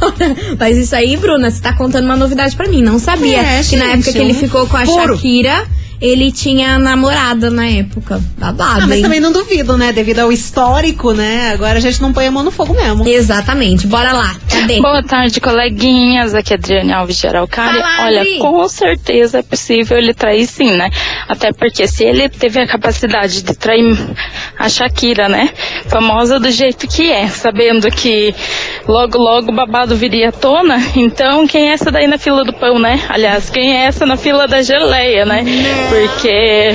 Mas 0.59 0.77
isso 0.77 0.95
aí, 0.95 1.17
Bruna, 1.17 1.51
você 1.55 1.63
tá 1.63 1.73
contando 1.73 2.05
uma 2.05 2.17
novidade 2.17 2.55
pra 2.57 2.69
mim. 2.69 2.83
Não 2.83 2.99
sabia 2.99 3.39
É, 3.41 3.63
que 3.63 3.77
na 3.77 3.87
gente, 3.87 3.95
época 3.95 4.13
que 4.13 4.19
ele 4.19 4.35
ficou 4.35 4.67
com 4.67 4.77
a 4.77 4.85
furo. 4.85 5.15
Shakira, 5.17 5.67
ele 6.05 6.31
tinha 6.33 6.79
namorada 6.79 7.51
na 7.51 7.67
época. 7.67 8.21
Babado, 8.39 8.83
Ah, 8.83 8.87
mas 8.87 8.97
hein? 8.99 9.03
também 9.03 9.21
não 9.21 9.33
duvido, 9.33 9.77
né? 9.79 9.93
Devido 9.93 10.21
ao 10.21 10.31
histórico, 10.33 11.13
né? 11.13 11.51
Agora 11.53 11.79
a 11.79 11.81
gente 11.81 12.01
não 12.03 12.13
põe 12.13 12.27
a 12.27 12.31
mão 12.31 12.43
no 12.43 12.51
fogo 12.51 12.75
mesmo. 12.75 13.07
Exatamente. 13.09 13.87
Bora 13.87 14.13
lá. 14.13 14.35
Cadê? 14.51 14.81
Boa 14.81 15.03
tarde, 15.03 15.41
coleguinhas. 15.41 16.35
Aqui 16.35 16.53
é 16.53 16.57
Adriane 16.57 16.93
Alves 16.93 17.17
de 17.17 17.27
Araucária. 17.27 17.81
Fala, 17.83 18.07
Olha, 18.07 18.21
Adri. 18.21 18.39
com 18.39 18.69
certeza 18.69 19.39
é 19.39 19.43
possível 19.43 19.97
ele 19.99 20.13
trair 20.15 20.47
sim, 20.47 20.73
né? 20.73 20.91
Até 21.29 21.53
porque 21.53 21.87
se 21.87 22.05
ele 22.05 22.29
teve 22.29 22.61
a 22.61 22.67
capacidade 22.67 23.43
de 23.43 23.55
trair 23.55 23.97
a 24.59 24.69
Shakira, 24.69 25.29
né? 25.29 25.51
Famosa 25.89 26.39
do 26.39 26.51
jeito 26.51 26.87
que 26.87 27.11
é, 27.11 27.27
sabendo 27.29 27.91
que 27.91 28.35
logo, 28.87 29.19
logo 29.19 29.51
o 29.51 29.55
babado 29.55 29.97
viria 29.97 30.29
à 30.29 30.33
tona. 30.33 30.75
Então, 30.97 31.47
quem 31.47 31.69
é 31.71 31.73
essa 31.73 31.91
daí 31.91 32.07
na 32.07 32.19
fila 32.19 32.45
do 32.45 32.53
pão, 32.53 32.79
né? 32.79 33.01
Aliás, 33.09 33.51
quem 33.51 33.77
é 33.77 33.85
essa 33.85 34.07
na 34.07 34.17
fila 34.17 34.47
da 34.49 34.63
geleia, 34.63 35.25
né? 35.27 35.45
Porque 35.95 36.75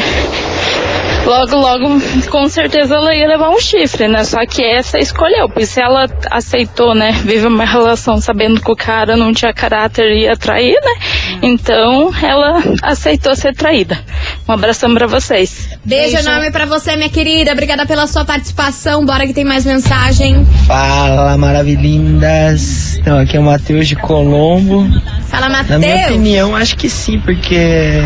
logo, 1.25 1.58
logo, 1.58 2.01
com 2.29 2.47
certeza 2.47 2.95
ela 2.95 3.13
ia 3.13 3.27
levar 3.27 3.49
um 3.49 3.60
chifre, 3.60 4.08
né? 4.08 4.23
Só 4.23 4.45
que 4.45 4.63
essa 4.63 4.97
escolheu, 4.97 5.49
pois 5.49 5.67
se 5.67 5.82
ela 5.82 6.08
aceitou, 6.32 6.95
né? 6.95 7.12
Vive 7.25 7.45
uma 7.47 7.65
relação 7.65 8.21
sabendo 8.21 8.62
que 8.62 8.71
o 8.71 8.75
cara 8.77 9.17
não 9.17 9.34
tinha 9.34 9.53
caráter 9.53 10.10
e 10.13 10.21
ia 10.21 10.38
trair, 10.38 10.79
né? 10.82 10.93
Então 11.41 12.12
ela 12.23 12.63
aceitou 12.82 13.36
ser 13.36 13.53
traída. 13.53 13.99
Um 14.47 14.53
abração 14.53 14.93
pra 14.93 15.05
vocês. 15.05 15.67
Beijo 15.84 16.15
enorme 16.17 16.49
pra 16.49 16.65
você, 16.65 16.95
minha 16.95 17.10
querida. 17.10 17.51
Obrigada 17.51 17.86
pela 17.86 18.08
sua 18.08 18.23
participação. 18.23 19.05
Bora 19.05 19.27
que 19.27 19.34
tem 19.34 19.43
mais 19.43 19.65
mensagem. 19.65 20.45
Fala, 20.65 21.38
maravilhindas. 21.38 22.95
Então, 22.97 23.19
aqui 23.19 23.36
é 23.36 23.39
o 23.39 23.43
Matheus 23.43 23.86
de 23.86 23.97
Colombo. 23.97 24.88
Fala, 25.27 25.49
Na 25.49 25.63
minha 25.77 25.79
Matheus. 25.95 26.10
opinião, 26.10 26.55
acho 26.55 26.75
que 26.77 26.89
sim, 26.89 27.19
porque 27.19 28.01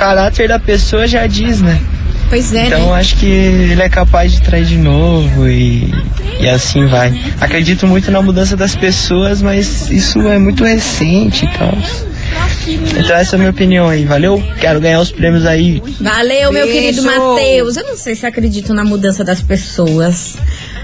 caráter 0.00 0.48
da 0.48 0.58
pessoa 0.58 1.06
já 1.06 1.26
diz, 1.26 1.60
né? 1.60 1.78
Pois 2.30 2.54
é, 2.54 2.66
Então, 2.66 2.86
né? 2.92 3.00
acho 3.00 3.16
que 3.16 3.26
ele 3.26 3.82
é 3.82 3.88
capaz 3.88 4.32
de 4.32 4.40
trair 4.40 4.64
de 4.64 4.78
novo 4.78 5.46
e, 5.48 5.92
e 6.40 6.48
assim 6.48 6.86
vai. 6.86 7.12
Acredito 7.40 7.86
muito 7.86 8.10
na 8.10 8.22
mudança 8.22 8.56
das 8.56 8.74
pessoas, 8.74 9.42
mas 9.42 9.90
isso 9.90 10.20
é 10.26 10.38
muito 10.38 10.64
recente 10.64 11.44
e 11.44 11.48
tal. 11.58 11.76
Então, 12.66 13.16
essa 13.16 13.34
é 13.34 13.36
a 13.36 13.38
minha 13.38 13.50
opinião 13.50 13.88
aí. 13.88 14.04
Valeu? 14.04 14.42
Quero 14.60 14.80
ganhar 14.80 15.00
os 15.00 15.10
prêmios 15.10 15.44
aí. 15.44 15.82
Valeu, 16.00 16.52
meu 16.52 16.66
Beijo. 16.66 16.80
querido 16.80 17.02
Matheus. 17.02 17.76
Eu 17.76 17.84
não 17.88 17.96
sei 17.96 18.14
se 18.14 18.24
acredito 18.24 18.72
na 18.72 18.84
mudança 18.84 19.24
das 19.24 19.42
pessoas. 19.42 20.36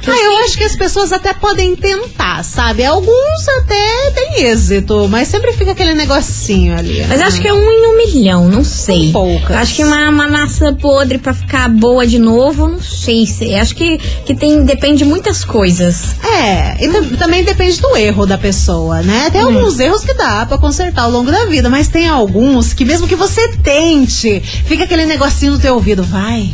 Ah, 0.06 0.24
eu 0.24 0.36
acho 0.44 0.56
que 0.58 0.64
as 0.64 0.76
pessoas 0.76 1.12
até 1.12 1.32
podem 1.32 1.74
tentar, 1.76 2.42
sabe? 2.44 2.84
Alguns 2.84 3.48
até 3.58 4.10
têm 4.14 4.44
êxito, 4.44 5.08
mas 5.08 5.28
sempre 5.28 5.52
fica 5.52 5.72
aquele 5.72 5.94
negocinho 5.94 6.76
ali. 6.78 7.04
Mas 7.08 7.20
né? 7.20 7.26
acho 7.26 7.40
que 7.40 7.48
é 7.48 7.52
um 7.52 7.58
em 7.70 7.86
um 7.88 7.96
milhão, 7.96 8.48
não 8.48 8.62
sei. 8.64 9.10
poucas. 9.12 9.50
Eu 9.50 9.56
acho 9.58 9.74
que 9.74 9.84
uma, 9.84 10.08
uma 10.08 10.28
maçã 10.28 10.74
podre 10.74 11.18
pra 11.18 11.32
ficar 11.34 11.68
boa 11.68 12.06
de 12.06 12.18
novo, 12.18 12.68
não 12.68 12.80
sei. 12.80 13.26
se- 13.26 13.54
Acho 13.54 13.74
que, 13.74 13.98
que 13.98 14.34
tem, 14.34 14.64
depende 14.64 14.98
de 14.98 15.04
muitas 15.04 15.44
coisas. 15.44 16.14
É, 16.24 16.84
e 16.84 16.88
tam- 16.88 17.16
também 17.16 17.42
depende 17.44 17.80
do 17.80 17.96
erro 17.96 18.26
da 18.26 18.38
pessoa, 18.38 19.02
né? 19.02 19.28
Tem 19.30 19.40
alguns 19.40 19.78
erros 19.80 20.02
que 20.04 20.14
dá 20.14 20.46
pra 20.46 20.58
consertar 20.58 21.02
ao 21.02 21.10
longo 21.10 21.30
da 21.32 21.46
vida, 21.46 21.68
mas 21.68 21.88
tem 21.88 22.08
alguns 22.08 22.72
que 22.72 22.84
mesmo 22.84 23.08
que 23.08 23.16
você 23.16 23.56
tente, 23.58 24.40
fica 24.66 24.84
aquele 24.84 25.04
negocinho 25.06 25.52
no 25.52 25.58
teu 25.58 25.74
ouvido, 25.74 26.02
vai, 26.02 26.52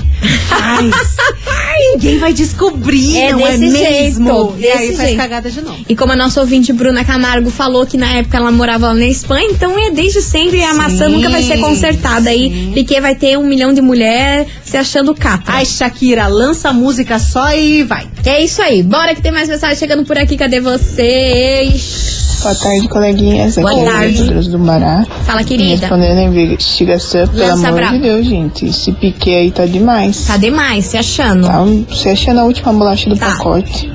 faz. 0.49 0.91
Ninguém 1.95 2.19
vai 2.19 2.33
descobrir, 2.33 3.17
É 3.19 3.32
não 3.33 3.47
é 3.47 3.57
desse 3.57 3.73
mesmo? 3.73 4.57
jeito, 4.57 4.61
e 4.61 4.67
aí 4.67 4.97
faz 4.97 5.09
jeito. 5.09 5.17
cagada 5.17 5.51
de 5.51 5.61
novo. 5.61 5.85
E 5.89 5.97
como 5.97 6.13
a 6.13 6.17
nossa 6.17 6.41
ouvinte 6.41 6.73
Bruna 6.73 7.05
Camargo 7.05 7.51
falou 7.51 7.87
que 7.87 7.97
na 7.97 8.13
época 8.15 8.37
ela 8.37 8.51
morava 8.51 8.89
lá 8.89 8.95
na 8.95 9.07
Espanha, 9.07 9.49
então 9.51 9.79
é 9.79 9.91
desde 9.91 10.23
sempre 10.23 10.63
a 10.63 10.75
maçã 10.75 11.09
nunca 11.09 11.29
vai 11.29 11.43
ser 11.43 11.59
consertada. 11.59 12.31
Aí 12.31 12.71
Piquet 12.75 13.01
vai 13.01 13.15
ter 13.15 13.39
um 13.39 13.45
milhão 13.45 13.73
de 13.73 13.81
mulher 13.81 14.47
se 14.65 14.77
achando 14.77 15.15
cata. 15.15 15.53
Ai, 15.53 15.67
Shakira, 15.67 16.27
lança 16.27 16.71
a 16.71 16.73
música 16.73 17.19
só 17.19 17.53
e 17.55 17.83
vai. 17.83 18.09
É 18.25 18.43
isso 18.43 18.63
aí. 18.63 18.83
Bora 18.83 19.15
que 19.15 19.23
tem 19.23 19.33
mais 19.33 19.49
mensagem 19.49 19.77
chegando 19.77 20.05
por 20.05 20.17
aqui. 20.17 20.37
Cadê 20.37 20.61
vocês? 20.61 22.22
Boa 22.43 22.55
tarde, 22.55 22.89
coleguinhas. 22.89 23.57
Aqui 23.59 23.69
Boa 23.71 23.89
é 23.89 23.93
tarde. 23.93 24.49
Do 24.49 24.59
Bará. 24.59 25.05
Fala, 25.25 25.45
querida. 25.45 25.81
Respondendo 25.87 26.19
a 26.19 26.23
investigação, 26.23 27.29
pelo 27.29 27.47
Lança 27.49 27.69
amor 27.69 27.85
de 27.93 27.99
Deus, 28.01 28.27
gente. 28.27 28.67
Esse 28.67 28.91
pique 28.93 29.35
aí 29.35 29.51
tá 29.51 29.65
demais. 29.65 30.25
Tá 30.27 30.37
demais, 30.37 30.87
se 30.87 30.97
achando. 30.97 31.47
Tá, 31.47 31.65
se 31.95 32.09
achando 32.09 32.41
a 32.41 32.45
última 32.45 32.73
bolacha 32.73 33.09
do 33.09 33.17
Tá. 33.17 33.27
pacote. 33.27 33.91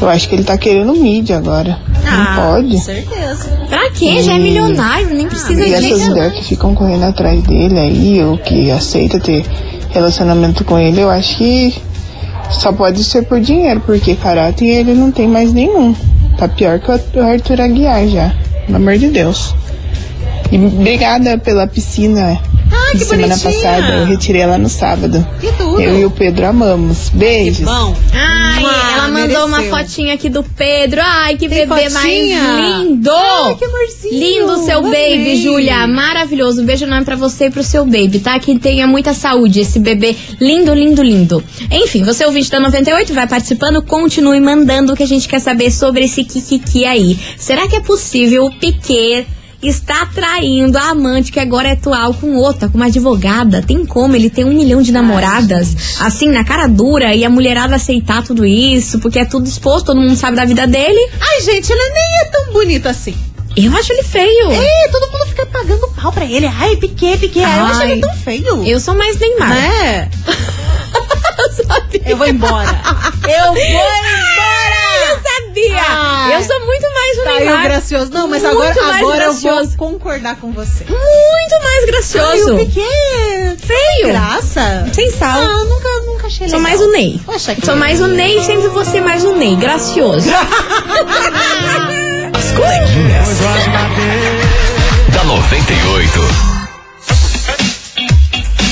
Eu 0.00 0.08
acho 0.08 0.28
que 0.28 0.34
ele 0.34 0.44
tá 0.44 0.56
querendo 0.56 0.94
mídia 0.94 1.36
agora. 1.36 1.78
Ah, 2.06 2.16
Não 2.16 2.52
pode. 2.52 2.72
Com 2.74 2.80
certeza. 2.80 3.50
Pra 3.68 3.90
quê? 3.90 4.22
Já 4.22 4.32
é 4.34 4.38
milionário, 4.38 5.14
nem 5.14 5.28
precisa 5.28 5.60
E 5.64 5.72
essas 5.74 6.08
mulheres 6.08 6.38
que 6.38 6.44
ficam 6.44 6.74
correndo 6.74 7.04
atrás 7.04 7.42
dele 7.42 7.78
aí, 7.78 8.24
ou 8.24 8.38
que 8.38 8.70
aceita 8.70 9.20
ter 9.20 9.44
relacionamento 9.90 10.64
com 10.64 10.78
ele, 10.78 11.00
eu 11.02 11.10
acho 11.10 11.36
que 11.36 11.74
Só 12.50 12.72
pode 12.72 13.04
ser 13.04 13.22
por 13.26 13.40
dinheiro, 13.40 13.80
porque 13.86 14.16
caráter 14.16 14.66
ele 14.66 14.92
não 14.92 15.12
tem 15.12 15.28
mais 15.28 15.52
nenhum. 15.52 15.94
Tá 16.40 16.48
pior 16.48 16.80
que 16.80 16.90
o 16.90 17.22
Arthur 17.22 17.60
Aguiar 17.60 18.08
já. 18.08 18.34
Pelo 18.64 18.78
amor 18.78 18.96
de 18.96 19.08
Deus. 19.08 19.54
E 20.50 20.56
obrigada 20.56 21.36
pela 21.36 21.66
piscina 21.66 22.40
Que 22.98 23.04
semana 23.04 23.36
bonitinha. 23.36 23.52
passada. 23.62 23.92
Eu 23.98 24.06
retirei 24.06 24.40
ela 24.42 24.58
no 24.58 24.68
sábado. 24.68 25.26
Que 25.40 25.52
tudo. 25.52 25.80
Eu 25.80 25.98
e 25.98 26.04
o 26.04 26.10
Pedro 26.10 26.46
amamos. 26.46 27.08
Beijos. 27.10 27.64
Bom. 27.64 27.96
Ai, 28.12 28.62
ela 28.94 29.08
mandou 29.08 29.46
uma 29.46 29.58
mereceu. 29.60 29.78
fotinha 29.78 30.14
aqui 30.14 30.28
do 30.28 30.42
Pedro. 30.42 31.00
Ai, 31.02 31.36
que 31.36 31.48
Tem 31.48 31.66
bebê 31.66 31.88
fotinha? 31.90 32.42
mais 32.42 32.82
lindo! 32.88 33.10
Ai, 33.10 33.54
que 33.56 33.64
amorzinho. 33.64 34.18
Lindo 34.18 34.64
seu 34.64 34.78
Amei. 34.78 35.18
baby, 35.18 35.42
Júlia. 35.42 35.86
Maravilhoso. 35.86 36.62
Um 36.62 36.64
beijo 36.66 36.84
enorme 36.84 37.04
pra 37.04 37.16
você 37.16 37.46
e 37.46 37.50
pro 37.50 37.62
seu 37.62 37.84
baby, 37.84 38.18
tá? 38.18 38.38
Que 38.38 38.58
tenha 38.58 38.86
muita 38.86 39.14
saúde 39.14 39.60
esse 39.60 39.78
bebê 39.78 40.14
lindo, 40.40 40.74
lindo, 40.74 41.02
lindo. 41.02 41.42
Enfim, 41.70 42.02
você 42.02 42.24
ouvinte 42.24 42.50
da 42.50 42.60
98, 42.60 43.12
vai 43.14 43.26
participando, 43.26 43.82
continue 43.82 44.40
mandando 44.40 44.92
o 44.92 44.96
que 44.96 45.02
a 45.02 45.06
gente 45.06 45.28
quer 45.28 45.40
saber 45.40 45.70
sobre 45.70 46.04
esse 46.04 46.24
Kikiki 46.24 46.84
aí. 46.84 47.18
Será 47.36 47.66
que 47.68 47.76
é 47.76 47.80
possível 47.80 48.44
o 48.46 48.50
Piquet 48.50 49.26
está 49.62 50.06
traindo 50.06 50.78
a 50.78 50.90
amante 50.90 51.30
que 51.30 51.40
agora 51.40 51.68
é 51.68 51.72
atual 51.72 52.14
com 52.14 52.36
outra, 52.36 52.68
com 52.68 52.76
uma 52.76 52.86
advogada? 52.86 53.62
Tem 53.62 53.84
como? 53.84 54.16
Ele 54.16 54.30
tem 54.30 54.44
um 54.44 54.54
milhão 54.54 54.80
de 54.80 54.92
namoradas, 54.92 55.96
assim, 56.00 56.28
na 56.28 56.44
cara 56.44 56.66
dura, 56.66 57.14
e 57.14 57.24
a 57.24 57.30
mulherada 57.30 57.76
aceitar 57.76 58.22
tudo 58.22 58.46
isso, 58.46 58.98
porque 59.00 59.18
é 59.18 59.24
tudo 59.24 59.46
exposto, 59.46 59.86
todo 59.86 60.00
mundo 60.00 60.16
sabe 60.16 60.36
da 60.36 60.44
vida 60.44 60.66
dele. 60.66 61.10
Ai, 61.20 61.40
gente, 61.42 61.70
ele 61.70 61.90
nem 61.90 62.20
é 62.22 62.24
tão 62.26 62.52
bonito 62.52 62.86
assim. 62.86 63.14
Eu 63.56 63.76
acho 63.76 63.92
ele 63.92 64.04
feio. 64.04 64.52
É, 64.52 64.88
todo 64.88 65.10
mundo 65.10 65.26
fica 65.26 65.44
pagando 65.46 65.88
pau 65.88 66.12
pra 66.12 66.24
ele. 66.24 66.46
Ai, 66.46 66.76
piquê, 66.76 67.16
piquê. 67.18 67.40
Ai, 67.40 67.58
eu 67.58 67.64
acho 67.66 67.80
Ai. 67.80 67.92
ele 67.92 68.00
tão 68.00 68.14
feio. 68.14 68.64
Eu 68.64 68.78
sou 68.78 68.94
mais 68.94 69.18
Neymar. 69.18 69.50
Né? 69.50 70.10
Eu 72.06 72.16
vou 72.16 72.26
embora. 72.26 72.68
Eu 73.28 73.52
vou 73.52 73.62
embora! 73.62 74.69
Eu 75.24 75.44
sabia! 75.46 75.82
Ai. 75.88 76.36
Eu 76.36 76.42
sou 76.44 76.60
muito 76.66 76.86
mais 76.92 77.18
o 77.18 77.22
Tá 77.24 77.30
Neymar. 77.34 77.62
gracioso. 77.64 78.10
Não, 78.12 78.26
mas 78.28 78.42
Muito 78.42 78.56
agora, 78.56 78.82
mais 78.82 78.96
agora 79.02 79.24
eu 79.24 79.32
vou 79.34 79.68
concordar 79.76 80.36
com 80.36 80.52
você. 80.52 80.84
Muito 80.84 81.62
mais 81.62 81.80
Ai, 81.80 81.86
gracioso. 81.86 82.54
o 82.54 82.58
Piquet. 82.58 83.56
Feio. 83.58 84.06
Graça. 84.08 84.86
Sem 84.92 85.10
sal. 85.10 85.40
Ah, 85.42 85.64
nunca, 85.64 85.88
nunca 86.06 86.26
achei 86.26 86.48
Sou 86.48 86.58
legal. 86.58 86.60
mais 86.60 86.80
o 86.80 86.90
Ney. 86.92 87.20
Poxa, 87.26 87.54
que 87.54 87.64
Sou 87.66 87.76
mais 87.76 88.00
o 88.00 88.06
Ney 88.06 88.38
e 88.38 88.44
sempre 88.44 88.68
você 88.68 89.00
mais 89.00 89.24
o 89.24 89.32
Ney. 89.36 89.56
Gracioso. 89.56 90.28
As 92.34 92.50
coleguinhas. 92.52 93.28
da 95.12 95.24
98. 95.24 96.59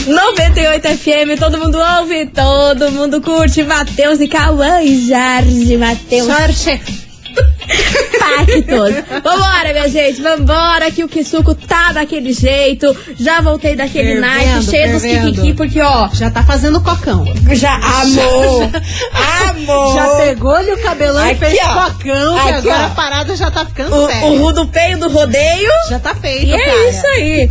98 0.09 0.89
FM, 0.89 1.39
todo 1.39 1.59
mundo 1.59 1.79
ouve, 1.79 2.27
todo 2.27 2.91
mundo 2.91 3.21
curte. 3.21 3.63
Matheus 3.63 4.21
e 4.21 4.29
Cauã 4.29 4.83
e 4.83 5.07
Jorge 5.07 5.77
Matheus. 5.77 6.27
Jorge. 6.27 6.81
Pactos. 8.19 9.23
Vambora, 9.23 9.73
minha 9.73 9.89
gente, 9.89 10.21
vambora 10.23 10.91
que 10.91 11.05
o 11.05 11.09
Kisuko 11.09 11.55
tá 11.55 11.93
daquele 11.93 12.33
jeito. 12.33 12.95
Já 13.19 13.41
voltei 13.41 13.77
daquele 13.77 14.15
Fervendo, 14.21 14.27
naipe, 14.27 14.65
cheio 14.65 14.93
dos 14.93 15.03
kikiki, 15.03 15.55
porque 15.55 15.81
ó, 15.81 16.09
Já 16.13 16.31
tá 16.31 16.43
fazendo 16.43 16.81
cocão. 16.81 17.25
já 17.53 17.75
amou. 17.75 18.71
amor. 19.49 19.95
Já 19.95 20.09
pegou-lhe 20.17 20.73
o 20.73 20.79
cabelão 20.79 21.27
e 21.27 21.31
Aqui, 21.31 21.41
fez 21.41 21.59
ó. 21.65 21.75
cocão, 21.91 22.35
que 22.35 22.41
Aqui, 22.41 22.53
agora 22.69 22.83
ó. 22.83 22.87
a 22.87 22.91
parada 22.91 23.37
já 23.37 23.51
tá 23.51 23.65
ficando 23.67 23.95
O, 23.95 24.07
séria. 24.07 24.27
o 24.29 24.39
rodopeio 24.39 24.99
do 24.99 25.09
rodeio. 25.09 25.71
Já 25.89 25.99
tá 25.99 26.15
feito, 26.15 26.47
E 26.47 26.53
é 26.55 26.89
isso 26.91 27.07
aí. 27.07 27.49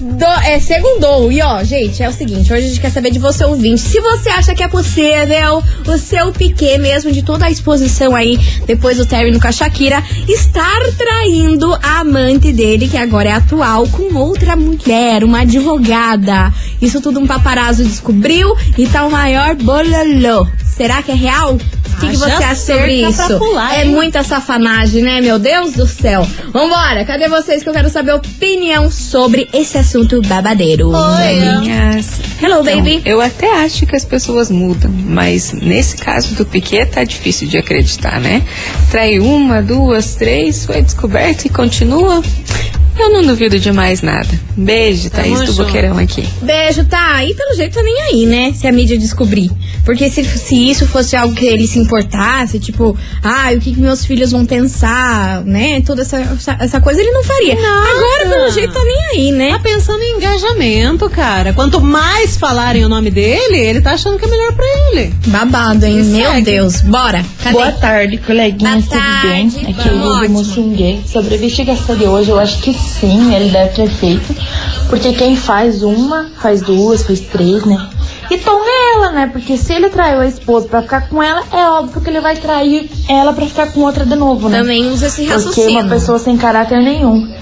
Do, 0.00 0.24
é 0.44 0.60
segundou. 0.60 1.30
E 1.32 1.40
ó, 1.42 1.62
gente, 1.64 2.02
é 2.02 2.08
o 2.08 2.12
seguinte: 2.12 2.52
hoje 2.52 2.64
a 2.64 2.68
gente 2.68 2.80
quer 2.80 2.90
saber 2.90 3.10
de 3.10 3.18
você, 3.18 3.44
ouvinte. 3.44 3.80
Se 3.80 4.00
você 4.00 4.28
acha 4.30 4.54
que 4.54 4.62
é 4.62 4.68
possível 4.68 5.62
o 5.86 5.98
seu 5.98 6.32
piquê 6.32 6.78
mesmo, 6.78 7.12
de 7.12 7.22
toda 7.22 7.46
a 7.46 7.50
exposição 7.50 8.14
aí, 8.14 8.38
depois 8.66 8.96
do 8.96 9.06
término 9.06 9.40
com 9.40 9.46
a 9.48 9.52
Shakira, 9.56 10.02
estar 10.28 10.80
traindo 10.98 11.72
a 11.82 12.00
amante 12.00 12.52
dele, 12.52 12.88
que 12.88 12.96
agora 12.96 13.30
é 13.30 13.32
atual, 13.32 13.86
com 13.88 14.14
outra 14.14 14.54
mulher, 14.54 15.24
uma 15.24 15.40
advogada. 15.40 16.52
Isso 16.80 17.00
tudo 17.00 17.20
um 17.20 17.26
paparazzo 17.26 17.82
descobriu 17.82 18.54
e 18.76 18.86
tá 18.86 19.06
o 19.06 19.10
maior 19.10 19.54
bololô. 19.54 20.46
Será 20.76 21.02
que 21.02 21.10
é 21.10 21.14
real? 21.14 21.54
O 21.54 21.98
que, 21.98 22.10
que 22.10 22.16
você 22.18 22.30
Haja 22.32 22.48
acha 22.48 22.74
sobre 22.74 23.08
isso? 23.08 23.38
pular, 23.38 23.78
é 23.78 23.84
muita 23.86 24.22
safanagem, 24.22 25.02
né? 25.02 25.22
Meu 25.22 25.38
Deus 25.38 25.72
do 25.72 25.86
céu. 25.86 26.28
Vambora, 26.52 27.06
cadê 27.06 27.26
vocês 27.26 27.62
que 27.62 27.68
eu 27.70 27.72
quero 27.72 27.88
saber 27.88 28.10
a 28.10 28.16
opinião 28.16 28.90
sobre 28.90 29.48
esse 29.54 29.78
assunto 29.78 30.20
babadeiro? 30.20 30.90
Coleguinhas. 30.90 32.20
Hello, 32.42 32.62
baby. 32.62 32.96
Então, 32.96 33.12
eu 33.12 33.20
até 33.22 33.50
acho 33.64 33.86
que 33.86 33.96
as 33.96 34.04
pessoas 34.04 34.50
mudam, 34.50 34.90
mas 34.92 35.52
nesse 35.52 35.96
caso 35.96 36.34
do 36.34 36.44
Piquet 36.44 36.84
tá 36.84 37.02
difícil 37.02 37.48
de 37.48 37.56
acreditar, 37.56 38.20
né? 38.20 38.42
Trai 38.90 39.18
uma, 39.18 39.45
duas, 39.62 40.14
três, 40.14 40.66
foi 40.66 40.82
descoberto 40.82 41.44
e 41.46 41.48
continua. 41.48 42.22
Eu 42.98 43.10
não 43.10 43.22
duvido 43.22 43.58
de 43.58 43.70
mais 43.72 44.00
nada. 44.02 44.28
Beijo, 44.56 45.10
Thaís 45.10 45.34
Tamo 45.34 45.44
do 45.46 45.52
junto. 45.52 45.64
Boqueirão 45.66 45.98
aqui. 45.98 46.26
Beijo, 46.40 46.84
tá? 46.86 47.22
E 47.24 47.34
pelo 47.34 47.54
jeito 47.54 47.74
tá 47.74 47.82
nem 47.82 48.00
aí, 48.04 48.26
né? 48.26 48.52
Se 48.54 48.66
a 48.66 48.72
mídia 48.72 48.96
descobrir. 48.98 49.50
Porque 49.84 50.10
se, 50.10 50.24
se 50.24 50.70
isso 50.70 50.86
fosse 50.86 51.14
algo 51.14 51.34
que 51.34 51.44
ele 51.44 51.66
se 51.66 51.78
importasse, 51.78 52.58
tipo, 52.58 52.96
ah, 53.22 53.50
o 53.54 53.60
que, 53.60 53.74
que 53.74 53.80
meus 53.80 54.04
filhos 54.04 54.32
vão 54.32 54.44
pensar, 54.46 55.44
né? 55.44 55.80
Toda 55.82 56.02
essa, 56.02 56.16
essa, 56.18 56.56
essa 56.58 56.80
coisa 56.80 57.00
ele 57.00 57.10
não 57.12 57.22
faria. 57.22 57.54
Nada. 57.54 57.90
Agora, 57.90 58.28
pelo 58.30 58.50
jeito, 58.50 58.72
tá 58.72 58.82
nem 58.82 59.00
aí, 59.12 59.32
né? 59.32 59.50
Tá 59.52 59.58
pensando 59.58 60.02
em 60.02 60.16
engajamento, 60.16 61.08
cara. 61.10 61.52
Quanto 61.52 61.80
mais 61.80 62.36
falarem 62.36 62.84
o 62.84 62.88
nome 62.88 63.10
dele, 63.10 63.58
ele 63.58 63.80
tá 63.82 63.92
achando 63.92 64.18
que 64.18 64.24
é 64.24 64.28
melhor 64.28 64.52
pra 64.54 64.64
ele. 64.92 65.14
Babado, 65.26 65.84
hein? 65.84 65.98
Que 65.98 66.02
Meu 66.04 66.30
segue. 66.32 66.44
Deus. 66.50 66.80
Bora. 66.80 67.24
Cadê? 67.42 67.52
Boa 67.52 67.72
tarde, 67.72 68.16
coleguinhas, 68.18 68.84
Boa 68.86 69.00
tudo 69.00 69.30
bem? 69.30 69.50
tarde, 69.50 69.70
Aqui 69.70 69.88
é 69.88 69.92
o 69.92 69.98
vamos. 69.98 70.30
Moçunguei. 70.30 71.00
Sobre 71.06 71.34
a 71.34 71.36
investigação 71.36 71.94
de 71.96 72.04
hoje, 72.04 72.30
eu 72.30 72.38
acho 72.40 72.58
que 72.58 72.72
sim, 72.86 73.34
ele 73.34 73.50
deve 73.50 73.70
ter 73.74 73.88
feito. 73.88 74.34
Porque 74.88 75.12
quem 75.12 75.36
faz 75.36 75.82
uma, 75.82 76.30
faz 76.40 76.62
duas, 76.62 77.02
faz 77.02 77.20
três, 77.20 77.64
né? 77.64 77.88
E 78.30 78.34
é 78.36 78.94
ela, 78.96 79.12
né? 79.12 79.28
Porque 79.32 79.56
se 79.56 79.72
ele 79.72 79.88
traiu 79.90 80.20
a 80.20 80.26
esposa 80.26 80.66
pra 80.68 80.82
ficar 80.82 81.08
com 81.08 81.22
ela, 81.22 81.42
é 81.52 81.68
óbvio 81.70 82.00
que 82.00 82.08
ele 82.10 82.20
vai 82.20 82.36
trair 82.36 82.90
ela 83.08 83.32
pra 83.32 83.46
ficar 83.46 83.72
com 83.72 83.80
outra 83.80 84.04
de 84.04 84.14
novo, 84.16 84.48
né? 84.48 84.58
Também 84.58 84.88
usa 84.90 85.06
esse 85.06 85.22
Porque 85.26 85.32
raciocínio. 85.32 85.80
uma 85.82 85.88
pessoa 85.88 86.18
sem 86.18 86.36
caráter 86.36 86.80
nenhum. 86.82 87.32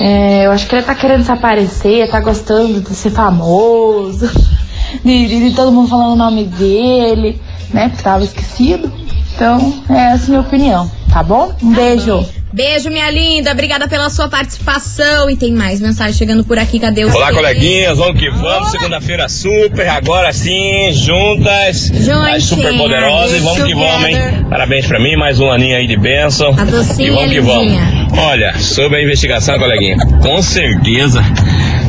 É, 0.00 0.46
eu 0.46 0.50
acho 0.52 0.66
que 0.66 0.74
ele 0.74 0.82
tá 0.82 0.94
querendo 0.94 1.24
se 1.24 1.30
aparecer, 1.32 2.10
tá 2.10 2.20
gostando 2.20 2.80
de 2.80 2.94
ser 2.94 3.10
famoso, 3.10 4.28
de, 5.04 5.26
de- 5.28 5.48
de 5.50 5.54
todo 5.56 5.70
mundo 5.72 5.88
falando 5.88 6.12
o 6.12 6.16
nome 6.16 6.44
dele, 6.44 7.40
né? 7.72 7.90
Que 7.90 8.02
tava 8.02 8.24
esquecido. 8.24 8.92
Então, 9.34 9.82
é 9.90 10.12
essa 10.12 10.26
a 10.26 10.28
minha 10.28 10.40
opinião, 10.40 10.90
tá 11.12 11.22
bom? 11.22 11.52
Um 11.62 11.72
beijo. 11.72 12.24
Beijo, 12.54 12.88
minha 12.88 13.10
linda. 13.10 13.50
Obrigada 13.50 13.88
pela 13.88 14.08
sua 14.08 14.28
participação. 14.28 15.28
E 15.28 15.34
tem 15.36 15.52
mais 15.52 15.80
mensagem 15.80 16.12
chegando 16.14 16.44
por 16.44 16.56
aqui. 16.56 16.78
Cadê 16.78 17.04
o 17.04 17.12
Olá, 17.12 17.26
seu? 17.26 17.34
coleguinhas, 17.34 17.98
vamos 17.98 18.16
que 18.20 18.30
vamos. 18.30 18.70
Segunda-feira 18.70 19.28
super, 19.28 19.88
agora 19.88 20.32
sim, 20.32 20.92
juntas, 20.92 21.88
Juntinhas. 21.92 22.34
as 22.36 22.44
super 22.44 22.76
poderosas. 22.76 23.38
E 23.38 23.40
vamos 23.40 23.64
que 23.64 23.74
vamos, 23.74 24.08
hein? 24.08 24.16
Parabéns 24.48 24.86
pra 24.86 25.00
mim, 25.00 25.16
mais 25.16 25.40
um 25.40 25.50
aninho 25.50 25.76
aí 25.76 25.88
de 25.88 25.96
bênção. 25.96 26.54
A 26.56 26.64
docinha 26.64 27.08
E 27.08 27.10
vamos 27.10 27.28
que 27.32 27.40
lindinha. 27.40 27.80
vamos. 28.08 28.18
Olha, 28.24 28.56
sobre 28.60 28.98
a 28.98 29.02
investigação, 29.02 29.58
coleguinha, 29.58 29.96
com 30.22 30.40
certeza, 30.40 31.24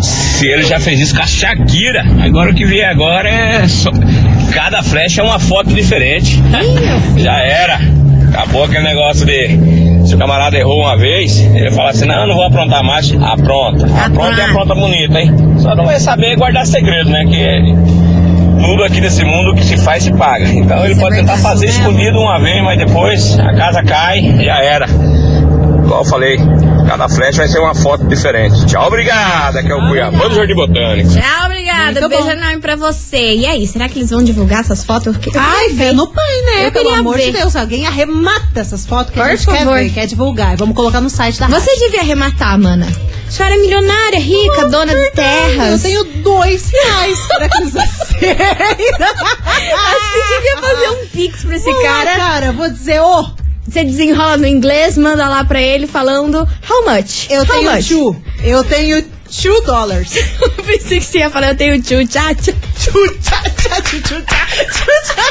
se 0.01 0.47
ele 0.47 0.63
já 0.63 0.79
fez 0.79 0.99
isso 0.99 1.15
com 1.15 1.21
a 1.21 1.27
Shakira, 1.27 2.03
agora 2.23 2.49
o 2.51 2.55
que 2.55 2.65
vier 2.65 2.89
agora 2.89 3.29
é. 3.29 3.67
só- 3.67 3.91
Cada 4.51 4.81
flecha 4.81 5.21
é 5.21 5.23
uma 5.23 5.37
foto 5.37 5.69
diferente. 5.75 6.41
já 7.17 7.37
era. 7.39 7.79
Acabou 8.29 8.63
aquele 8.63 8.83
negócio 8.83 9.25
de. 9.27 9.84
Se 10.05 10.15
o 10.15 10.17
camarada 10.17 10.57
errou 10.57 10.81
uma 10.81 10.95
vez, 10.97 11.39
ele 11.39 11.71
fala 11.71 11.89
assim: 11.89 12.05
não, 12.05 12.27
não 12.27 12.35
vou 12.35 12.45
aprontar 12.45 12.83
mais. 12.83 13.11
Apronta. 13.11 13.85
Apronta 14.05 14.39
e 14.39 14.41
apronta 14.43 14.75
bonita, 14.75 15.19
hein? 15.19 15.33
Só 15.57 15.75
não 15.75 15.85
vai 15.85 15.99
saber 15.99 16.35
guardar 16.35 16.65
segredo, 16.65 17.09
né? 17.09 17.25
Que 17.25 17.75
tudo 18.65 18.83
aqui 18.83 19.01
desse 19.01 19.23
mundo 19.23 19.53
que 19.55 19.63
se 19.63 19.77
faz 19.77 20.03
se 20.03 20.13
paga. 20.13 20.45
Então 20.47 20.85
ele 20.85 20.95
pode 20.95 21.15
tentar 21.15 21.37
fazer 21.37 21.67
escondido 21.67 22.19
uma 22.19 22.39
vez, 22.39 22.63
mas 22.63 22.77
depois 22.77 23.39
a 23.39 23.53
casa 23.55 23.83
cai 23.83 24.19
e 24.19 24.45
já 24.45 24.61
era. 24.63 24.85
Igual 25.83 26.01
eu 26.01 26.05
falei, 26.05 26.37
cada 26.87 27.07
flecha 27.07 27.39
vai 27.39 27.47
ser 27.47 27.59
uma 27.59 27.75
foto 27.75 28.07
diferente. 28.07 28.65
Tchau, 28.65 28.87
obrigada, 28.87 29.61
que 29.61 29.71
é 29.71 29.75
o 29.75 29.87
Cuiabá 29.87 30.27
do 30.27 30.35
Jardim 30.35 30.55
Botânico. 30.55 31.09
Tchau, 31.09 31.45
obrigada. 31.45 31.64
Muito 31.83 32.09
Beijo 32.09 32.23
bom. 32.25 32.31
enorme 32.31 32.59
pra 32.59 32.75
você. 32.75 33.35
E 33.35 33.45
aí, 33.45 33.67
será 33.67 33.87
que 33.89 33.99
eles 33.99 34.09
vão 34.09 34.23
divulgar 34.23 34.61
essas 34.61 34.83
fotos? 34.83 35.07
Eu 35.07 35.13
queria 35.19 35.41
Ai, 35.41 35.69
ver. 35.69 35.75
vê 35.75 35.91
no 35.91 36.07
pai, 36.07 36.41
né? 36.45 36.67
Eu 36.67 36.71
Pelo 36.71 36.85
queria 36.85 36.99
amor 36.99 37.17
ver. 37.17 37.31
de 37.31 37.37
Deus, 37.37 37.55
alguém 37.55 37.85
arremata 37.85 38.59
essas 38.59 38.85
fotos 38.85 39.13
que 39.13 39.19
Por 39.19 39.27
a 39.27 39.35
gente 39.35 39.45
favor. 39.45 39.57
quer 39.77 39.83
ver, 39.83 39.93
quer 39.93 40.05
divulgar. 40.07 40.55
Vamos 40.57 40.75
colocar 40.75 41.01
no 41.01 41.09
site 41.09 41.39
da 41.39 41.47
Você 41.47 41.75
devia 41.77 42.01
arrematar, 42.01 42.57
mana. 42.59 42.87
A 43.27 43.31
senhora 43.31 43.55
é 43.55 43.57
milionária, 43.57 44.19
rica, 44.19 44.67
dona 44.69 44.93
de 44.95 45.11
terras. 45.11 45.83
Eu 45.83 46.03
tenho 46.03 46.23
dois 46.23 46.69
reais 46.69 47.19
pra 47.27 47.49
que 47.49 47.57
eles 47.57 47.75
aceitem. 47.85 48.35
Você 48.35 50.35
devia 50.35 50.57
fazer 50.61 50.89
um 50.89 51.07
pix 51.07 51.43
pra 51.43 51.55
esse 51.55 51.65
Vamos 51.65 51.83
lá, 51.83 51.89
cara. 51.89 52.15
cara, 52.15 52.51
vou 52.51 52.69
dizer, 52.69 53.01
ô, 53.01 53.25
Você 53.67 53.83
desenrola 53.83 54.37
no 54.37 54.47
inglês, 54.47 54.97
manda 54.97 55.27
lá 55.27 55.43
pra 55.43 55.61
ele 55.61 55.87
falando 55.87 56.47
how 56.69 56.85
much. 56.85 57.27
eu 57.29 57.41
how 57.41 57.45
tenho 57.47 57.71
much? 57.71 57.87
two, 57.89 58.15
eu 58.43 58.63
tenho 58.63 59.03
2 59.29 59.63
dólares. 59.65 60.15
Eu 60.41 60.63
pensei 60.63 60.99
que 60.99 61.05
você 61.05 61.19
ia 61.19 61.29
falar, 61.29 61.49
eu 61.49 61.55
tenho 61.55 61.81
tchu. 61.81 61.95
Tchu 61.95 62.07
tchatcha, 62.07 62.53
tchu 62.77 64.01
tchu 64.01 64.21
tchá, 64.21 64.47
tchu 64.65 64.85
tchá. 65.05 65.23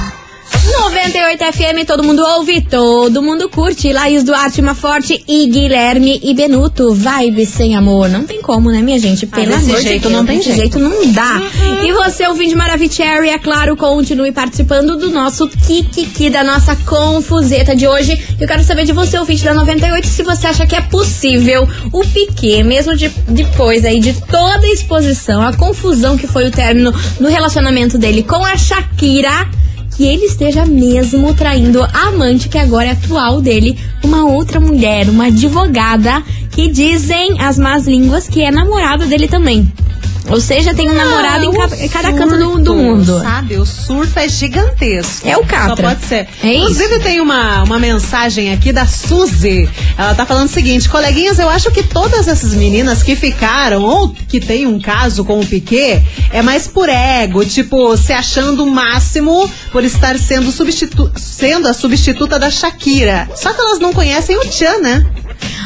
98 0.70 1.44
FM, 1.52 1.86
todo 1.86 2.02
mundo 2.02 2.22
ouve, 2.22 2.60
todo 2.62 3.22
mundo 3.22 3.48
curte. 3.48 3.92
Laís 3.92 4.22
Duarte, 4.22 4.62
Forte 4.74 5.22
e 5.26 5.46
Guilherme 5.48 6.20
e 6.22 6.32
Benuto. 6.34 6.94
Vibe 6.94 7.44
sem 7.44 7.74
amor. 7.76 8.08
Não 8.08 8.24
tem 8.24 8.40
como, 8.40 8.70
né, 8.70 8.80
minha 8.80 8.98
gente? 8.98 9.26
Pelo 9.26 9.52
Ah, 9.54 9.58
amor 9.58 9.76
de 9.78 9.82
jeito 9.82 10.02
Deus, 10.02 10.12
não 10.14 10.24
tem 10.24 10.38
desse 10.38 10.54
jeito. 10.54 10.78
não 10.78 11.12
dá. 11.12 11.42
E 11.84 11.92
você, 11.92 12.26
ouvinte 12.26 12.54
Maravicherry, 12.54 13.28
é 13.30 13.38
claro, 13.38 13.76
continue 13.76 14.32
participando 14.32 14.96
do 14.96 15.10
nosso 15.10 15.48
Kikiki, 15.48 16.30
da 16.30 16.44
nossa 16.44 16.76
confuseta 16.76 17.74
de 17.74 17.86
hoje. 17.88 18.18
Eu 18.40 18.46
quero 18.46 18.62
saber 18.62 18.84
de 18.84 18.92
você, 18.92 19.18
ouvinte 19.18 19.44
da 19.44 19.52
98, 19.54 20.06
se 20.06 20.22
você 20.22 20.46
acha 20.46 20.66
que 20.66 20.76
é 20.76 20.80
possível 20.82 21.68
o 21.92 22.00
Piquet, 22.06 22.62
mesmo 22.62 22.96
de, 22.96 23.08
depois 23.28 23.84
aí 23.84 23.98
de 24.00 24.12
toda 24.12 24.66
a 24.66 24.72
exposição, 24.72 25.42
a 25.42 25.52
confusão 25.56 26.16
que 26.16 26.26
foi 26.26 26.46
o 26.46 26.50
término 26.50 26.92
no 27.18 27.28
relacionamento 27.28 27.98
dele 27.98 28.22
com 28.22 28.44
a 28.44 28.56
Shakira, 28.56 29.48
que 30.00 30.06
ele 30.06 30.24
esteja 30.24 30.64
mesmo 30.64 31.34
traindo 31.34 31.82
a 31.82 32.08
amante 32.08 32.48
que 32.48 32.56
agora 32.56 32.86
é 32.86 32.92
atual 32.92 33.42
dele, 33.42 33.78
uma 34.02 34.24
outra 34.24 34.58
mulher, 34.58 35.10
uma 35.10 35.26
advogada, 35.26 36.22
que 36.52 36.68
dizem 36.68 37.38
as 37.38 37.58
más 37.58 37.86
línguas 37.86 38.26
que 38.26 38.40
é 38.40 38.50
namorada 38.50 39.04
dele 39.04 39.28
também. 39.28 39.70
Ou 40.28 40.40
seja, 40.40 40.74
tem 40.74 40.88
um 40.88 40.94
namorado 40.94 41.44
em 41.44 41.48
Ah, 41.60 41.68
ca- 41.68 41.76
o 41.84 41.88
cada 41.90 42.12
canto 42.12 42.36
do, 42.36 42.58
do 42.60 42.74
mundo. 42.74 43.20
Sabe, 43.20 43.56
o 43.56 43.64
surto 43.66 44.18
é 44.18 44.28
gigantesco. 44.28 45.26
É 45.28 45.36
o 45.36 45.44
Catra. 45.44 45.76
Só 45.76 45.82
pode 45.82 46.04
ser. 46.04 46.28
É 46.42 46.52
isso. 46.52 46.62
Inclusive, 46.72 46.98
tem 47.00 47.20
uma, 47.20 47.62
uma 47.64 47.78
mensagem 47.78 48.52
aqui 48.52 48.72
da 48.72 48.86
Suzy. 48.86 49.68
Ela 49.96 50.14
tá 50.14 50.24
falando 50.26 50.48
o 50.48 50.52
seguinte: 50.52 50.88
coleguinhas, 50.88 51.38
eu 51.38 51.48
acho 51.48 51.70
que 51.70 51.82
todas 51.82 52.28
essas 52.28 52.54
meninas 52.54 53.02
que 53.02 53.16
ficaram 53.16 53.82
ou 53.82 54.10
que 54.10 54.38
tem 54.40 54.66
um 54.66 54.78
caso 54.80 55.24
com 55.24 55.40
o 55.40 55.46
Piquet 55.46 56.02
é 56.32 56.42
mais 56.42 56.66
por 56.66 56.88
ego, 56.88 57.44
tipo, 57.44 57.96
se 57.96 58.12
achando 58.12 58.64
o 58.64 58.70
máximo 58.70 59.50
por 59.72 59.82
estar 59.84 60.18
sendo, 60.18 60.52
substitu 60.52 61.10
sendo 61.16 61.66
a 61.66 61.72
substituta 61.72 62.38
da 62.38 62.50
Shakira. 62.50 63.28
Só 63.34 63.52
que 63.52 63.60
elas 63.60 63.78
não 63.78 63.92
conhecem 63.92 64.36
o 64.36 64.40
Tchan, 64.40 64.78
né? 64.80 65.06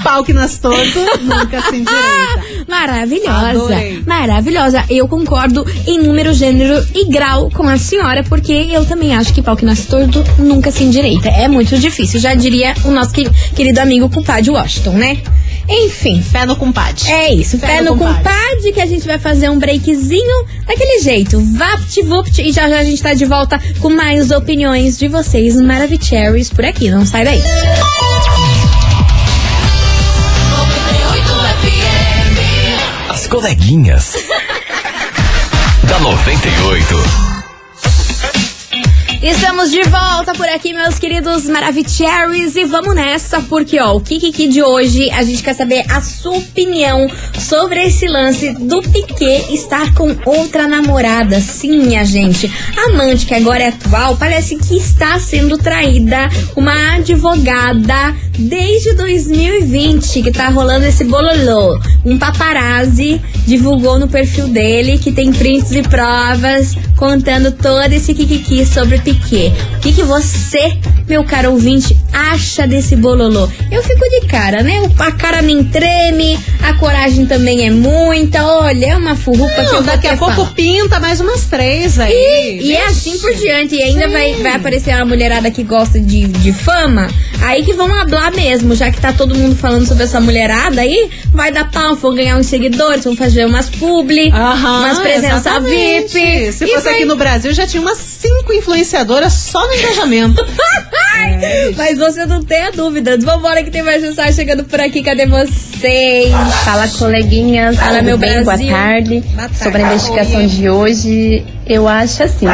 Pau 0.02 0.22
que 0.22 0.32
nas 0.32 0.58
torto, 0.58 0.98
nunca 1.22 1.62
se 1.62 1.76
endireita. 1.76 2.53
Maravilhosa, 2.68 3.48
Adorei. 3.50 4.02
maravilhosa. 4.06 4.84
Eu 4.88 5.06
concordo 5.08 5.64
em 5.86 5.98
número, 5.98 6.32
gênero 6.32 6.84
e 6.94 7.06
grau 7.06 7.50
com 7.50 7.68
a 7.68 7.76
senhora, 7.78 8.22
porque 8.24 8.52
eu 8.70 8.84
também 8.86 9.14
acho 9.14 9.32
que 9.32 9.42
pau 9.42 9.56
que 9.56 9.64
nasce 9.64 9.86
torto 9.86 10.24
nunca 10.38 10.70
se 10.70 10.84
endireita. 10.84 11.28
É 11.28 11.46
muito 11.48 11.78
difícil, 11.78 12.18
já 12.20 12.34
diria 12.34 12.74
o 12.84 12.90
nosso 12.90 13.12
que- 13.12 13.28
querido 13.54 13.80
amigo 13.80 14.08
compadre 14.08 14.50
Washington, 14.50 14.92
né? 14.92 15.18
Enfim. 15.66 16.20
Fé 16.20 16.44
no 16.44 16.56
compadre. 16.56 17.10
É 17.10 17.32
isso, 17.32 17.56
fé, 17.58 17.66
Fé 17.66 17.80
no 17.82 17.92
no 17.92 17.98
compadre. 17.98 18.72
que 18.74 18.80
a 18.80 18.86
gente 18.86 19.06
vai 19.06 19.18
fazer 19.18 19.48
um 19.48 19.58
breakzinho 19.58 20.44
daquele 20.66 21.00
jeito. 21.00 21.40
Vapt-vupt 21.56 22.42
e 22.42 22.52
já 22.52 22.68
já 22.68 22.78
a 22.80 22.84
gente 22.84 23.02
tá 23.02 23.14
de 23.14 23.24
volta 23.24 23.58
com 23.80 23.88
mais 23.88 24.30
opiniões 24.30 24.98
de 24.98 25.08
vocês 25.08 25.56
Maravicheries 25.58 26.50
por 26.50 26.64
aqui. 26.66 26.90
Não 26.90 27.06
sai 27.06 27.24
daí. 27.24 27.42
Coleguinhas. 33.34 34.14
da 35.88 35.98
98. 35.98 37.33
Estamos 39.24 39.70
de 39.70 39.82
volta 39.84 40.34
por 40.34 40.46
aqui, 40.46 40.74
meus 40.74 40.98
queridos 40.98 41.48
Maravicheries, 41.48 42.56
e 42.56 42.66
vamos 42.66 42.94
nessa, 42.94 43.40
porque 43.40 43.80
ó, 43.80 43.96
o 43.96 44.00
Kikiki 44.02 44.48
de 44.48 44.62
hoje, 44.62 45.10
a 45.12 45.22
gente 45.22 45.42
quer 45.42 45.54
saber 45.54 45.82
a 45.90 46.02
sua 46.02 46.36
opinião 46.36 47.08
sobre 47.38 47.82
esse 47.86 48.06
lance 48.06 48.52
do 48.52 48.82
Piquet 48.82 49.46
estar 49.50 49.94
com 49.94 50.14
outra 50.26 50.68
namorada. 50.68 51.40
Sim, 51.40 51.78
minha 51.78 52.04
gente, 52.04 52.52
a 52.76 52.90
amante 52.90 53.24
que 53.24 53.32
agora 53.32 53.62
é 53.62 53.68
atual, 53.68 54.14
parece 54.18 54.58
que 54.58 54.76
está 54.76 55.18
sendo 55.18 55.56
traída, 55.56 56.28
uma 56.54 56.96
advogada 56.96 58.14
desde 58.38 58.92
2020, 58.92 60.22
que 60.22 60.32
tá 60.32 60.50
rolando 60.50 60.84
esse 60.84 61.04
bololô. 61.04 61.80
Um 62.04 62.18
paparazzi 62.18 63.22
divulgou 63.46 63.98
no 63.98 64.06
perfil 64.06 64.48
dele 64.48 64.98
que 64.98 65.12
tem 65.12 65.32
prints 65.32 65.72
e 65.72 65.82
provas 65.82 66.74
contando 66.96 67.52
todo 67.52 67.92
esse 67.92 68.12
kikiki 68.14 68.66
sobre 68.66 68.98
o 69.14 69.20
Piquet. 69.20 69.52
O 69.76 69.80
que, 69.80 69.92
que 69.92 70.02
você, 70.02 70.72
meu 71.08 71.24
caro 71.24 71.52
ouvinte, 71.52 71.96
acha 72.12 72.66
desse 72.66 72.96
bololô? 72.96 73.48
Eu 73.70 73.82
fico 73.82 74.08
de 74.08 74.26
cara, 74.26 74.62
né? 74.62 74.90
A 74.98 75.12
cara 75.12 75.42
nem 75.42 75.62
treme, 75.64 76.38
a 76.62 76.74
coragem 76.74 77.26
também 77.26 77.66
é 77.66 77.70
muita. 77.70 78.44
Olha, 78.44 78.86
é 78.86 78.96
uma 78.96 79.14
furrupa 79.16 79.52
que 79.54 79.60
eu 79.60 79.64
Não, 79.64 79.72
vou 79.74 79.82
daqui 79.82 80.08
a 80.08 80.16
pouco 80.16 80.34
falar. 80.34 80.50
pinta 80.54 81.00
mais 81.00 81.20
umas 81.20 81.44
três 81.44 81.98
aí. 81.98 82.12
E, 82.12 82.68
e 82.68 82.76
é 82.76 82.86
assim 82.86 83.18
por 83.18 83.34
diante. 83.34 83.74
E 83.74 83.82
ainda 83.82 84.08
vai, 84.08 84.34
vai 84.34 84.52
aparecer 84.54 84.94
uma 84.96 85.04
mulherada 85.04 85.50
que 85.50 85.62
gosta 85.62 86.00
de, 86.00 86.26
de 86.26 86.52
fama. 86.52 87.08
Aí 87.42 87.62
que 87.64 87.74
vão 87.74 87.92
hablar 87.94 88.32
mesmo, 88.32 88.74
já 88.74 88.90
que 88.90 89.00
tá 89.00 89.12
todo 89.12 89.34
mundo 89.34 89.54
falando 89.56 89.86
sobre 89.86 90.04
essa 90.04 90.20
mulherada 90.20 90.80
aí, 90.80 91.10
vai 91.32 91.52
dar 91.52 91.70
pau, 91.70 91.94
vão 91.96 92.14
ganhar 92.14 92.36
uns 92.38 92.46
seguidores, 92.46 93.04
vão 93.04 93.14
fazer 93.14 93.44
umas 93.44 93.68
publi, 93.68 94.30
Aham, 94.30 94.78
umas 94.80 94.98
presença 94.98 95.36
exatamente. 95.36 96.14
VIP. 96.14 96.52
Se 96.52 96.66
fosse 96.66 96.84
vai- 96.84 96.94
aqui 96.94 97.04
no 97.04 97.16
Brasil, 97.16 97.52
já 97.52 97.66
tinha 97.66 97.82
umas 97.82 97.98
cinco 97.98 98.52
influenciadoras 98.52 99.03
só 99.30 99.66
no 99.66 99.74
engajamento. 99.74 100.44
Mas 101.76 101.98
você 101.98 102.26
não 102.26 102.42
tenha 102.42 102.70
dúvidas. 102.72 103.22
Vambora 103.24 103.62
que 103.62 103.70
tem 103.70 103.82
mais 103.82 104.02
mensagem 104.02 104.32
chegando 104.32 104.64
por 104.64 104.80
aqui. 104.80 105.02
Cadê 105.02 105.26
vocês? 105.26 106.32
Fala, 106.64 106.88
coleguinhas. 106.88 107.76
Fala, 107.76 108.02
meu 108.02 108.18
bem? 108.18 108.42
Brasil. 108.42 108.66
Boa 108.66 108.78
tarde. 108.78 109.20
Boa 109.20 109.36
tarde. 109.36 109.58
Sobre 109.58 109.82
a 109.82 109.86
investigação 109.86 110.46
de 110.46 110.68
hoje, 110.68 111.46
eu 111.66 111.88
acho 111.88 112.22
assim, 112.22 112.46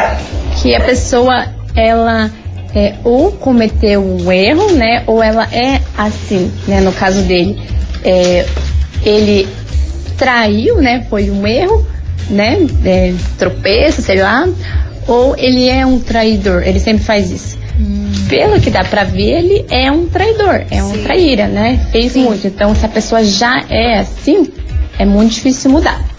que 0.61 0.75
a 0.75 0.81
pessoa, 0.81 1.47
ela 1.75 2.31
é, 2.75 2.95
ou 3.05 3.33
cometeu 3.33 4.03
um 4.03 4.31
erro, 4.31 4.73
né? 4.73 5.03
Ou 5.07 5.23
ela 5.23 5.49
é 5.53 5.81
assim, 5.97 6.51
né? 6.67 6.81
No 6.81 6.93
caso 6.93 7.23
dele, 7.23 7.61
é, 8.05 8.47
ele 9.03 9.49
traiu, 10.17 10.77
né? 10.77 11.07
Foi 11.09 11.31
um 11.31 11.47
erro, 11.47 11.87
né? 12.29 12.59
É, 12.85 13.15
tropeço, 13.39 14.03
sei 14.03 14.21
lá. 14.21 14.49
Ou 15.11 15.37
ele 15.37 15.69
é 15.69 15.85
um 15.85 15.99
traidor, 15.99 16.63
ele 16.65 16.79
sempre 16.79 17.03
faz 17.03 17.33
isso. 17.33 17.59
Pelo 18.29 18.61
que 18.61 18.71
dá 18.71 18.85
pra 18.85 19.03
ver, 19.03 19.39
ele 19.39 19.67
é 19.69 19.91
um 19.91 20.07
traidor, 20.07 20.65
é 20.71 20.85
um 20.85 21.03
traíra, 21.03 21.49
né? 21.49 21.85
Fez 21.91 22.15
muito. 22.15 22.47
Então, 22.47 22.73
se 22.77 22.87
a 22.87 22.89
pessoa 22.89 23.25
já 23.25 23.65
é 23.69 23.99
assim, 23.99 24.53
é 24.99 25.05
muito 25.05 25.33
difícil 25.33 25.71
mudar. 25.73 26.10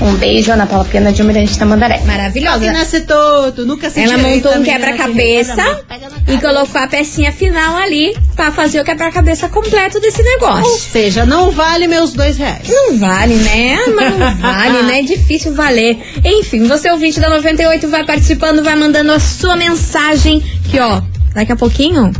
Um 0.00 0.14
beijo, 0.14 0.52
Ana 0.52 0.66
Paula 0.66 0.84
Pena 0.84 1.12
de 1.12 1.20
Almirante 1.20 1.58
Tamandaré. 1.58 2.00
Maravilhosa. 2.04 2.60
Que 2.60 2.70
nasce 2.70 3.00
todo, 3.00 3.66
nunca 3.66 3.90
se 3.90 4.00
Ela 4.00 4.16
montou 4.18 4.52
um 4.54 4.62
quebra-cabeça 4.62 5.82
que 6.24 6.34
e 6.34 6.38
colocou 6.40 6.80
a 6.80 6.86
pecinha 6.86 7.32
final 7.32 7.76
ali 7.76 8.16
pra 8.36 8.52
fazer 8.52 8.80
o 8.80 8.84
quebra-cabeça 8.84 9.48
completo 9.48 9.98
desse 10.00 10.22
Ou 10.22 10.28
negócio. 10.28 10.78
seja, 10.78 11.26
não 11.26 11.50
vale 11.50 11.86
meus 11.88 12.12
dois 12.12 12.36
reais. 12.36 12.68
Não 12.68 12.96
vale, 12.98 13.34
né? 13.34 13.78
Mas 13.94 14.16
não 14.18 14.34
vale, 14.38 14.82
né? 14.82 15.00
É 15.00 15.02
difícil 15.02 15.54
valer. 15.54 15.98
Enfim, 16.24 16.66
você 16.68 16.90
ouvinte 16.90 17.18
da 17.18 17.28
98 17.28 17.88
vai 17.88 18.04
participando, 18.04 18.62
vai 18.62 18.76
mandando 18.76 19.10
a 19.12 19.18
sua 19.18 19.56
mensagem 19.56 20.40
que, 20.70 20.78
ó, 20.78 21.00
daqui 21.34 21.52
a 21.52 21.56
pouquinho, 21.56 22.12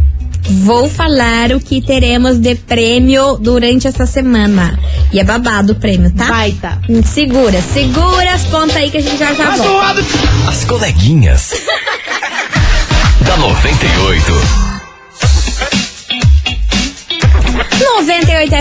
vou 0.48 0.88
falar 0.88 1.52
o 1.52 1.60
que 1.60 1.80
teremos 1.80 2.38
de 2.38 2.54
prêmio 2.54 3.36
durante 3.38 3.86
essa 3.86 4.06
semana. 4.06 4.78
E 5.12 5.20
é 5.20 5.24
babado 5.24 5.72
o 5.72 5.76
prêmio, 5.76 6.10
tá? 6.12 6.26
Baita. 6.26 6.80
Segura, 7.04 7.60
segura 7.62 8.32
as 8.32 8.44
pontas 8.44 8.76
aí 8.76 8.90
que 8.90 8.98
a 8.98 9.02
gente 9.02 9.18
já 9.18 9.32
já 9.34 9.56
volta. 9.56 10.00
As 10.48 10.64
coleguinhas. 10.64 11.52
da 13.24 13.36
98. 13.36 14.67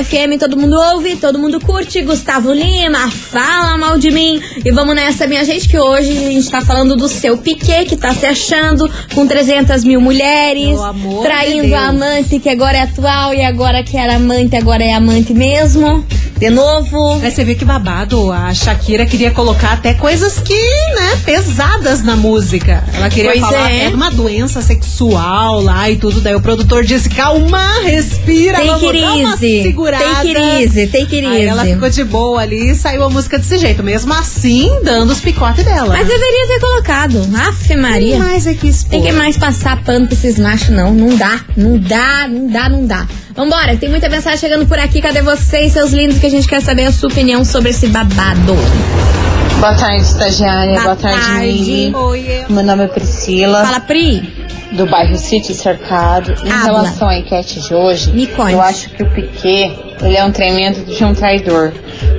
FM, 0.03 0.37
todo 0.39 0.57
mundo 0.57 0.75
ouve, 0.93 1.15
todo 1.15 1.39
mundo 1.39 1.59
curte. 1.59 2.01
Gustavo 2.01 2.53
Lima, 2.53 3.09
fala 3.09 3.77
mal 3.77 3.97
de 3.97 4.11
mim. 4.11 4.41
E 4.63 4.71
vamos 4.71 4.95
nessa, 4.95 5.25
minha 5.25 5.43
gente, 5.43 5.67
que 5.67 5.77
hoje 5.77 6.11
a 6.11 6.31
gente 6.31 6.49
tá 6.49 6.61
falando 6.61 6.95
do 6.95 7.07
seu 7.07 7.37
Piquet, 7.37 7.85
que 7.85 7.97
tá 7.97 8.13
se 8.13 8.25
achando 8.25 8.89
com 9.15 9.25
300 9.25 9.83
mil 9.83 9.99
mulheres, 9.99 10.77
traindo 11.23 11.67
de 11.67 11.73
a 11.73 11.87
amante 11.87 12.39
que 12.39 12.49
agora 12.49 12.77
é 12.77 12.81
atual 12.81 13.33
e 13.33 13.43
agora 13.43 13.83
que 13.83 13.97
era 13.97 14.15
amante, 14.15 14.55
agora 14.55 14.83
é 14.83 14.93
amante 14.93 15.33
mesmo. 15.33 16.05
De 16.37 16.49
novo. 16.49 17.19
Aí 17.23 17.31
você 17.31 17.43
vê 17.43 17.55
que 17.55 17.65
babado. 17.65 18.31
A 18.31 18.53
Shakira 18.53 19.05
queria 19.05 19.31
colocar 19.31 19.73
até 19.73 19.93
coisas 19.93 20.39
que, 20.39 20.53
né, 20.95 21.17
pesadas 21.25 22.03
na 22.03 22.15
música. 22.15 22.83
Ela 22.93 23.09
queria 23.09 23.31
Pois 23.31 23.41
falar 23.41 23.71
é. 23.71 23.77
até 23.77 23.89
de 23.89 23.95
uma 23.95 24.11
doença 24.11 24.61
sexual 24.61 25.61
lá 25.61 25.89
e 25.89 25.95
tudo. 25.95 26.21
Daí 26.21 26.35
o 26.35 26.41
produtor 26.41 26.83
disse: 26.83 27.09
calma, 27.09 27.79
respira, 27.83 28.57
Take 28.57 28.67
vamos 28.67 28.83
it 28.89 29.01
dar 29.01 29.13
uma 29.15 29.37
segurada. 29.37 30.05
it 30.21 30.37
easy, 30.63 30.87
take 30.87 31.15
it 31.15 31.25
Aí 31.25 31.45
ela 31.45 31.65
ficou 31.65 31.89
de 31.89 32.03
boa 32.03 32.41
ali 32.41 32.69
e 32.71 32.75
saiu 32.75 33.03
a 33.03 33.09
música 33.09 33.37
desse 33.37 33.57
jeito. 33.57 33.83
Mesmo 33.83 34.13
assim, 34.13 34.69
dando 34.83 35.11
os 35.11 35.19
picotes 35.19 35.65
dela. 35.65 35.89
Mas 35.89 36.07
deveria 36.07 36.47
ter 36.47 36.59
colocado. 36.59 37.27
Afe 37.47 37.75
Maria. 37.75 38.11
Tem 38.11 38.19
mais 38.19 38.47
aqui 38.47 38.67
expor. 38.67 38.91
Tem 38.91 39.01
que 39.01 39.11
mais 39.11 39.37
passar 39.37 39.81
pano 39.83 40.05
pra 40.07 40.15
esses 40.15 40.37
machos, 40.39 40.69
não. 40.69 40.93
Não 40.93 41.15
dá, 41.15 41.41
não 41.55 41.77
dá, 41.79 42.27
não 42.27 42.47
dá, 42.47 42.69
não 42.69 42.85
dá. 42.85 43.07
Vambora, 43.35 43.77
tem 43.77 43.87
muita 43.87 44.09
mensagem 44.09 44.39
chegando 44.39 44.65
por 44.65 44.79
aqui. 44.79 44.99
Cadê 44.99 45.21
vocês, 45.21 45.71
seus 45.73 45.91
lindos, 45.91 46.17
que 46.29 46.35
a 46.35 46.39
gente 46.41 46.47
quer 46.47 46.61
saber 46.61 46.85
a 46.85 46.91
sua 46.91 47.09
opinião 47.09 47.45
sobre 47.45 47.69
esse 47.69 47.87
babado. 47.87 48.53
Boa 49.59 49.73
tarde, 49.73 50.01
estagiária. 50.03 50.73
Boa 50.73 50.83
Boa, 50.83 50.95
tarde, 50.97 51.25
tarde. 51.25 51.91
Oi, 51.95 52.45
Meu 52.49 52.63
nome 52.63 52.83
é 52.83 52.87
Priscila. 52.87 53.63
Fala, 53.63 53.79
Pri. 53.79 54.47
Do 54.73 54.85
bairro 54.85 55.15
City 55.15 55.53
Cercado. 55.53 56.33
Em 56.43 56.51
Habla. 56.51 56.81
relação 56.81 57.07
à 57.07 57.17
enquete 57.17 57.61
de 57.61 57.73
hoje, 57.73 58.11
conte. 58.35 58.51
eu 58.51 58.61
acho 58.61 58.89
que 58.89 59.01
o 59.01 59.09
Piquet, 59.09 59.71
ele 60.03 60.17
é 60.17 60.25
um 60.25 60.31
tremendo 60.31 60.83
de 60.83 61.05
um 61.05 61.13
traidor. 61.13 61.71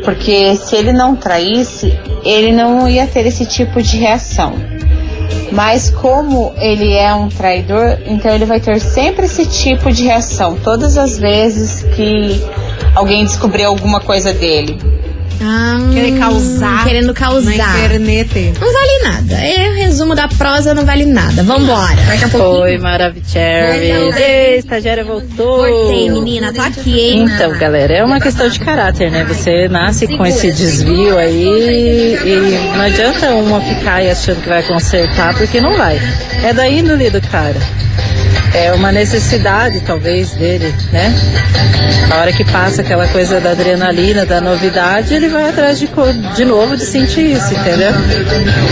Porque 0.03 0.57
se 0.57 0.75
ele 0.75 0.93
não 0.95 1.15
traísse, 1.15 1.93
ele 2.25 2.51
não 2.51 2.89
ia 2.89 3.07
ter 3.07 3.27
esse 3.27 3.45
tipo 3.45 3.83
de 3.83 3.99
reação. 3.99 4.55
Mas 5.53 5.91
como 5.91 6.55
ele 6.57 6.95
é 6.95 7.13
um 7.13 7.29
traidor, 7.29 7.99
então 8.07 8.35
ele 8.35 8.47
vai 8.47 8.61
ter 8.61 8.81
sempre 8.81 9.27
esse 9.27 9.45
tipo 9.45 9.93
de 9.93 10.05
reação. 10.05 10.57
Todas 10.57 10.97
as 10.97 11.19
vezes 11.19 11.83
que 11.95 12.43
alguém 12.99 13.25
descobrir 13.25 13.65
alguma 13.65 14.01
coisa 14.01 14.33
dele. 14.33 14.79
Ah, 15.41 15.79
Querer 15.95 16.19
causar 16.19 16.85
Querendo 16.85 17.15
causar. 17.15 17.45
na 17.45 17.55
internet. 17.55 18.55
Não 18.61 18.73
vale 18.73 18.99
nada. 19.05 19.35
É 19.37 19.71
o 19.71 19.75
resumo 19.75 20.13
da 20.17 20.27
prosa, 20.27 20.75
não 20.75 20.85
vale 20.85 21.07
nada. 21.07 21.45
Vambora. 21.45 21.95
Daqui 22.09 22.25
a 22.25 22.29
pouquinho. 22.29 22.63
Oi, 22.63 22.79
Maravicherry. 22.79 23.93
Oi, 23.93 24.15
Ei, 24.21 24.59
estagiária 24.59 25.05
voltou. 25.05 25.59
Voltei, 25.59 26.11
menina. 26.11 26.53
Tô 26.53 26.61
aqui, 26.61 26.99
hein? 26.99 27.25
Então, 27.33 27.57
galera, 27.57 27.95
é 27.95 28.05
uma 28.05 28.19
questão 28.21 28.49
de 28.49 28.59
caráter, 28.59 29.13
né? 29.13 29.25
Você 29.29 29.69
nasce 29.69 30.09
com 30.09 30.27
esse 30.27 30.51
desvio 30.51 31.17
aí 31.17 32.19
e 32.25 32.75
não 32.77 32.81
adianta 32.83 33.31
uma 33.37 33.61
ficar 33.61 33.95
aí 33.95 34.11
achando 34.11 34.43
que 34.43 34.49
vai 34.49 34.65
consertar, 34.65 35.37
porque 35.37 35.61
não 35.61 35.77
vai. 35.77 36.01
É 36.43 36.53
da 36.53 36.69
índole 36.69 37.11
do 37.11 37.21
cara. 37.23 37.57
É 38.55 38.73
uma 38.73 38.91
necessidade, 38.91 39.81
talvez, 39.81 40.33
dele, 40.33 40.75
né? 40.93 41.15
A 42.11 42.21
hora 42.21 42.33
que 42.33 42.45
passa 42.45 42.81
aquela 42.83 43.07
coisa 43.09 43.41
da 43.41 43.51
adrenalina, 43.51 44.25
da 44.25 44.41
novidade, 44.41 45.15
ele 45.15 45.29
vai 45.29 45.49
atrás 45.49 45.79
de, 45.79 45.89
de 46.35 46.45
novo 46.45 46.77
de 46.77 46.85
sentir 46.85 47.33
isso, 47.33 47.55
entendeu? 47.55 47.93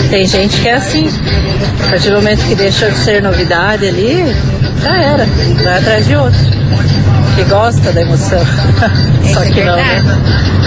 Tem 0.09 0.25
gente 0.25 0.59
que 0.59 0.67
é 0.67 0.73
assim. 0.73 1.07
A 1.85 1.89
partir 1.89 2.09
do 2.09 2.15
momento 2.15 2.43
que 2.45 2.55
deixa 2.55 2.89
de 2.89 2.97
ser 2.97 3.21
novidade 3.21 3.87
ali, 3.87 4.23
já 4.81 4.97
era. 4.97 5.25
Vai 5.63 5.77
atrás 5.77 6.05
de 6.07 6.15
outro. 6.15 6.39
Que 7.35 7.43
gosta 7.43 7.91
da 7.91 8.01
emoção. 8.01 8.39
Só 9.33 9.41
que 9.41 9.63
não, 9.63 9.75
né? 9.75 10.03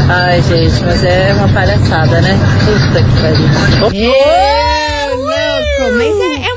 Ai, 0.09 0.41
gente, 0.43 0.83
mas 0.85 1.05
é 1.05 1.33
uma 1.35 1.49
palhaçada, 1.49 2.21
né? 2.21 2.39
Puta 2.65 3.03
que 3.03 3.21
pariu. 3.21 4.15
É, 4.15 5.09
louco. 5.11 5.97
Mas 5.97 6.17
é, 6.21 6.47
é 6.47 6.50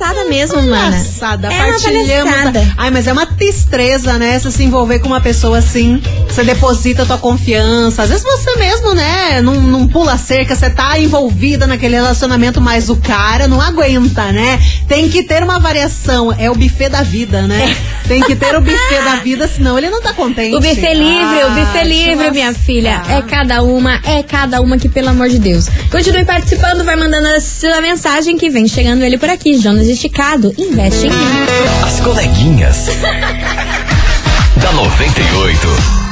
uma 0.00 0.06
palhaçada 0.06 0.24
mesmo, 0.28 0.62
mana. 0.62 0.90
Palhaçada, 0.90 1.48
É 1.48 1.50
uma 1.50 1.66
partilhamos. 1.72 2.32
palhaçada. 2.34 2.74
Ai, 2.76 2.90
mas 2.90 3.06
é 3.06 3.12
uma 3.12 3.26
tristeza, 3.26 4.18
né? 4.18 4.38
Você 4.38 4.50
se 4.50 4.62
envolver 4.64 4.98
com 4.98 5.06
uma 5.08 5.20
pessoa 5.20 5.58
assim. 5.58 6.02
Você 6.34 6.42
deposita 6.42 7.06
tua 7.06 7.16
confiança. 7.16 8.02
Às 8.02 8.08
vezes 8.08 8.24
você 8.24 8.56
mesmo, 8.56 8.92
né? 8.92 9.40
Não, 9.40 9.54
não 9.54 9.86
pula 9.86 10.16
cerca, 10.16 10.56
você 10.56 10.68
tá 10.68 10.98
envolvida 10.98 11.64
naquele 11.64 11.94
relacionamento, 11.94 12.60
mas 12.60 12.90
o 12.90 12.96
cara 12.96 13.46
não 13.46 13.60
aguenta, 13.60 14.32
né? 14.32 14.60
Tem 14.88 15.08
que 15.08 15.22
ter 15.22 15.44
uma 15.44 15.60
variação. 15.60 16.34
É 16.36 16.50
o 16.50 16.54
buffet 16.56 16.88
da 16.88 17.02
vida, 17.02 17.42
né? 17.42 17.76
Tem 18.08 18.20
que 18.20 18.34
ter 18.34 18.52
o 18.56 18.60
buffet 18.60 19.04
da 19.04 19.16
vida, 19.22 19.46
senão 19.46 19.78
ele 19.78 19.88
não 19.88 20.02
tá 20.02 20.12
contente. 20.12 20.56
O 20.56 20.58
buffet 20.58 20.92
livre, 20.92 21.44
o 21.44 21.46
Ah, 21.46 21.50
buffet 21.50 21.84
livre, 21.84 22.30
minha 22.32 22.52
filha. 22.52 23.00
É 23.08 23.22
cada 23.22 23.62
uma, 23.62 24.00
é 24.02 24.20
cada 24.24 24.60
uma 24.60 24.76
que, 24.76 24.88
pelo 24.88 25.10
amor 25.10 25.28
de 25.28 25.38
Deus. 25.38 25.68
Continue 25.88 26.24
participando, 26.24 26.82
vai 26.82 26.96
mandando 26.96 27.28
a 27.28 27.40
sua 27.40 27.80
mensagem 27.80 28.36
que 28.36 28.50
vem 28.50 28.66
chegando 28.66 29.04
ele 29.04 29.18
por 29.18 29.28
aqui. 29.30 29.56
Jonas 29.56 29.86
Esticado, 29.86 30.52
investe 30.58 31.06
em 31.06 31.10
mim. 31.10 31.46
As 31.84 32.00
coleguinhas. 32.00 32.88
da 34.60 34.72
98. 34.72 36.03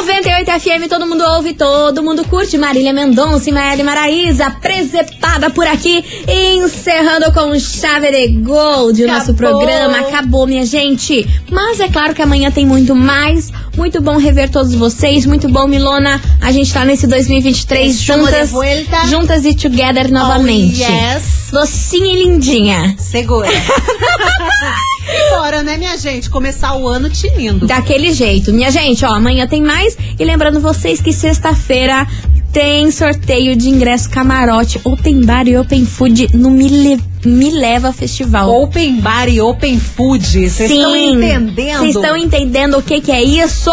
98 0.00 0.50
FM, 0.60 0.88
todo 0.88 1.06
mundo 1.06 1.22
ouve, 1.22 1.52
todo 1.52 2.02
mundo 2.02 2.24
curte. 2.24 2.56
Marília 2.56 2.90
Mendonça 2.90 3.50
e 3.50 3.52
Maíra 3.52 3.84
Maraíza, 3.84 4.50
presepada 4.50 5.50
por 5.50 5.66
aqui, 5.66 6.02
encerrando 6.26 7.30
com 7.32 7.58
chave 7.58 8.10
de 8.10 8.28
gold 8.40 9.04
o 9.04 9.06
nosso 9.06 9.34
programa. 9.34 9.98
Acabou, 9.98 10.46
minha 10.46 10.64
gente. 10.64 11.28
Mas 11.50 11.80
é 11.80 11.88
claro 11.88 12.14
que 12.14 12.22
amanhã 12.22 12.50
tem 12.50 12.64
muito 12.64 12.94
mais. 12.94 13.52
Muito 13.76 14.00
bom 14.00 14.16
rever 14.16 14.50
todos 14.50 14.74
vocês. 14.74 15.26
Muito 15.26 15.50
bom, 15.50 15.68
Milona. 15.68 16.18
A 16.40 16.50
gente 16.50 16.72
tá 16.72 16.82
nesse 16.82 17.06
2023 17.06 17.94
Estamos 17.94 18.30
juntas, 18.30 19.10
juntas 19.10 19.44
e 19.44 19.54
together 19.54 20.10
novamente. 20.10 20.82
Oh, 20.82 20.92
yes. 20.92 21.50
Docinha 21.52 22.14
e 22.14 22.24
lindinha. 22.24 22.94
Segura. 22.98 23.50
Bora, 25.30 25.62
né, 25.62 25.76
minha 25.76 25.96
gente? 25.96 26.28
Começar 26.30 26.76
o 26.76 26.86
ano 26.86 27.08
tinindo. 27.10 27.66
Daquele 27.66 28.12
jeito. 28.12 28.52
Minha 28.52 28.70
gente, 28.70 29.04
ó, 29.04 29.10
amanhã 29.14 29.46
tem 29.46 29.62
mais. 29.62 29.96
E 30.18 30.24
lembrando 30.24 30.60
vocês 30.60 31.00
que 31.00 31.12
sexta-feira 31.12 32.06
tem 32.52 32.90
sorteio 32.90 33.54
de 33.56 33.68
ingresso 33.68 34.10
camarote, 34.10 34.80
open 34.84 35.24
bar 35.24 35.46
e 35.46 35.56
open 35.56 35.84
food 35.86 36.36
no 36.36 36.50
Me, 36.50 36.68
Le- 36.68 37.09
Me 37.24 37.50
Leva 37.50 37.92
Festival. 37.92 38.50
Open 38.62 39.00
bar 39.00 39.28
e 39.28 39.40
open 39.40 39.78
food. 39.78 40.48
Vocês 40.48 40.70
estão 40.70 40.96
entendendo? 40.96 41.78
Vocês 41.78 41.94
estão 41.96 42.16
entendendo 42.16 42.78
o 42.78 42.82
que, 42.82 43.00
que 43.00 43.12
é 43.12 43.22
isso? 43.22 43.70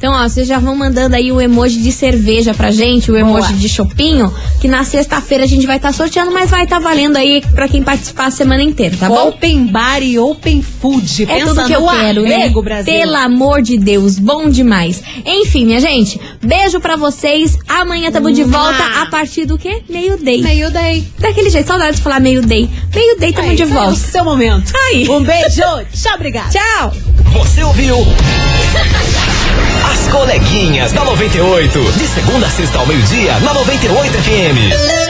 Então, 0.00 0.14
ó, 0.14 0.22
vocês 0.26 0.48
já 0.48 0.58
vão 0.58 0.74
mandando 0.74 1.14
aí 1.14 1.30
o 1.30 1.38
emoji 1.38 1.82
de 1.82 1.92
cerveja 1.92 2.54
pra 2.54 2.70
gente, 2.70 3.12
o 3.12 3.16
emoji 3.18 3.52
de 3.52 3.68
chopinho, 3.68 4.32
que 4.58 4.66
na 4.66 4.82
sexta-feira 4.82 5.44
a 5.44 5.46
gente 5.46 5.66
vai 5.66 5.76
estar 5.76 5.92
sorteando, 5.92 6.32
mas 6.32 6.48
vai 6.48 6.64
estar 6.64 6.78
valendo 6.78 7.18
aí 7.18 7.42
pra 7.54 7.68
quem 7.68 7.82
participar 7.82 8.26
a 8.26 8.30
semana 8.30 8.62
inteira, 8.62 8.96
tá 8.98 9.08
bom? 9.08 9.28
Open 9.28 9.66
bar 9.66 10.02
e 10.02 10.18
open 10.18 10.62
food. 10.62 11.26
É 11.28 11.44
tudo 11.44 11.64
que 11.66 11.72
eu 11.74 11.86
quero, 11.86 12.22
né? 12.22 12.48
Brasil. 12.48 12.94
Pelo 12.94 13.16
amor 13.16 13.60
de 13.60 13.76
Deus, 13.76 14.18
bom 14.18 14.48
demais. 14.48 15.02
Enfim, 15.24 15.66
minha 15.66 15.80
gente, 15.80 16.18
beijo 16.42 16.80
pra 16.80 16.96
vocês. 16.96 17.58
Amanhã 17.68 18.10
tamo 18.10 18.32
de 18.32 18.42
volta 18.42 19.02
a 19.02 19.06
partir 19.06 19.44
do 19.44 19.58
quê? 19.58 19.82
Meio-day. 19.86 20.40
Meio-day. 20.40 21.04
Daquele 21.18 21.50
jeito, 21.50 21.66
saudade 21.66 21.96
de 21.96 22.02
falar 22.02 22.20
meio-day. 22.20 22.70
Meio-day 22.94 23.32
tamo 23.32 23.48
Aí, 23.50 23.56
de 23.56 23.64
foi 23.64 23.72
volta. 23.72 23.90
o 23.92 23.96
seu 23.96 24.24
momento. 24.24 24.72
Aí. 24.88 25.08
Um 25.08 25.22
beijo. 25.22 25.62
Tchau, 25.92 26.14
obrigada. 26.14 26.50
Tchau. 26.50 26.92
Você 27.32 27.62
ouviu? 27.62 27.96
As 29.92 30.08
coleguinhas 30.12 30.92
da 30.92 31.04
98. 31.04 31.92
De 31.92 32.06
segunda 32.06 32.46
a 32.46 32.50
sexta 32.50 32.78
ao 32.78 32.86
meio-dia, 32.86 33.38
na 33.40 33.54
98 33.54 34.12
FM. 34.18 35.09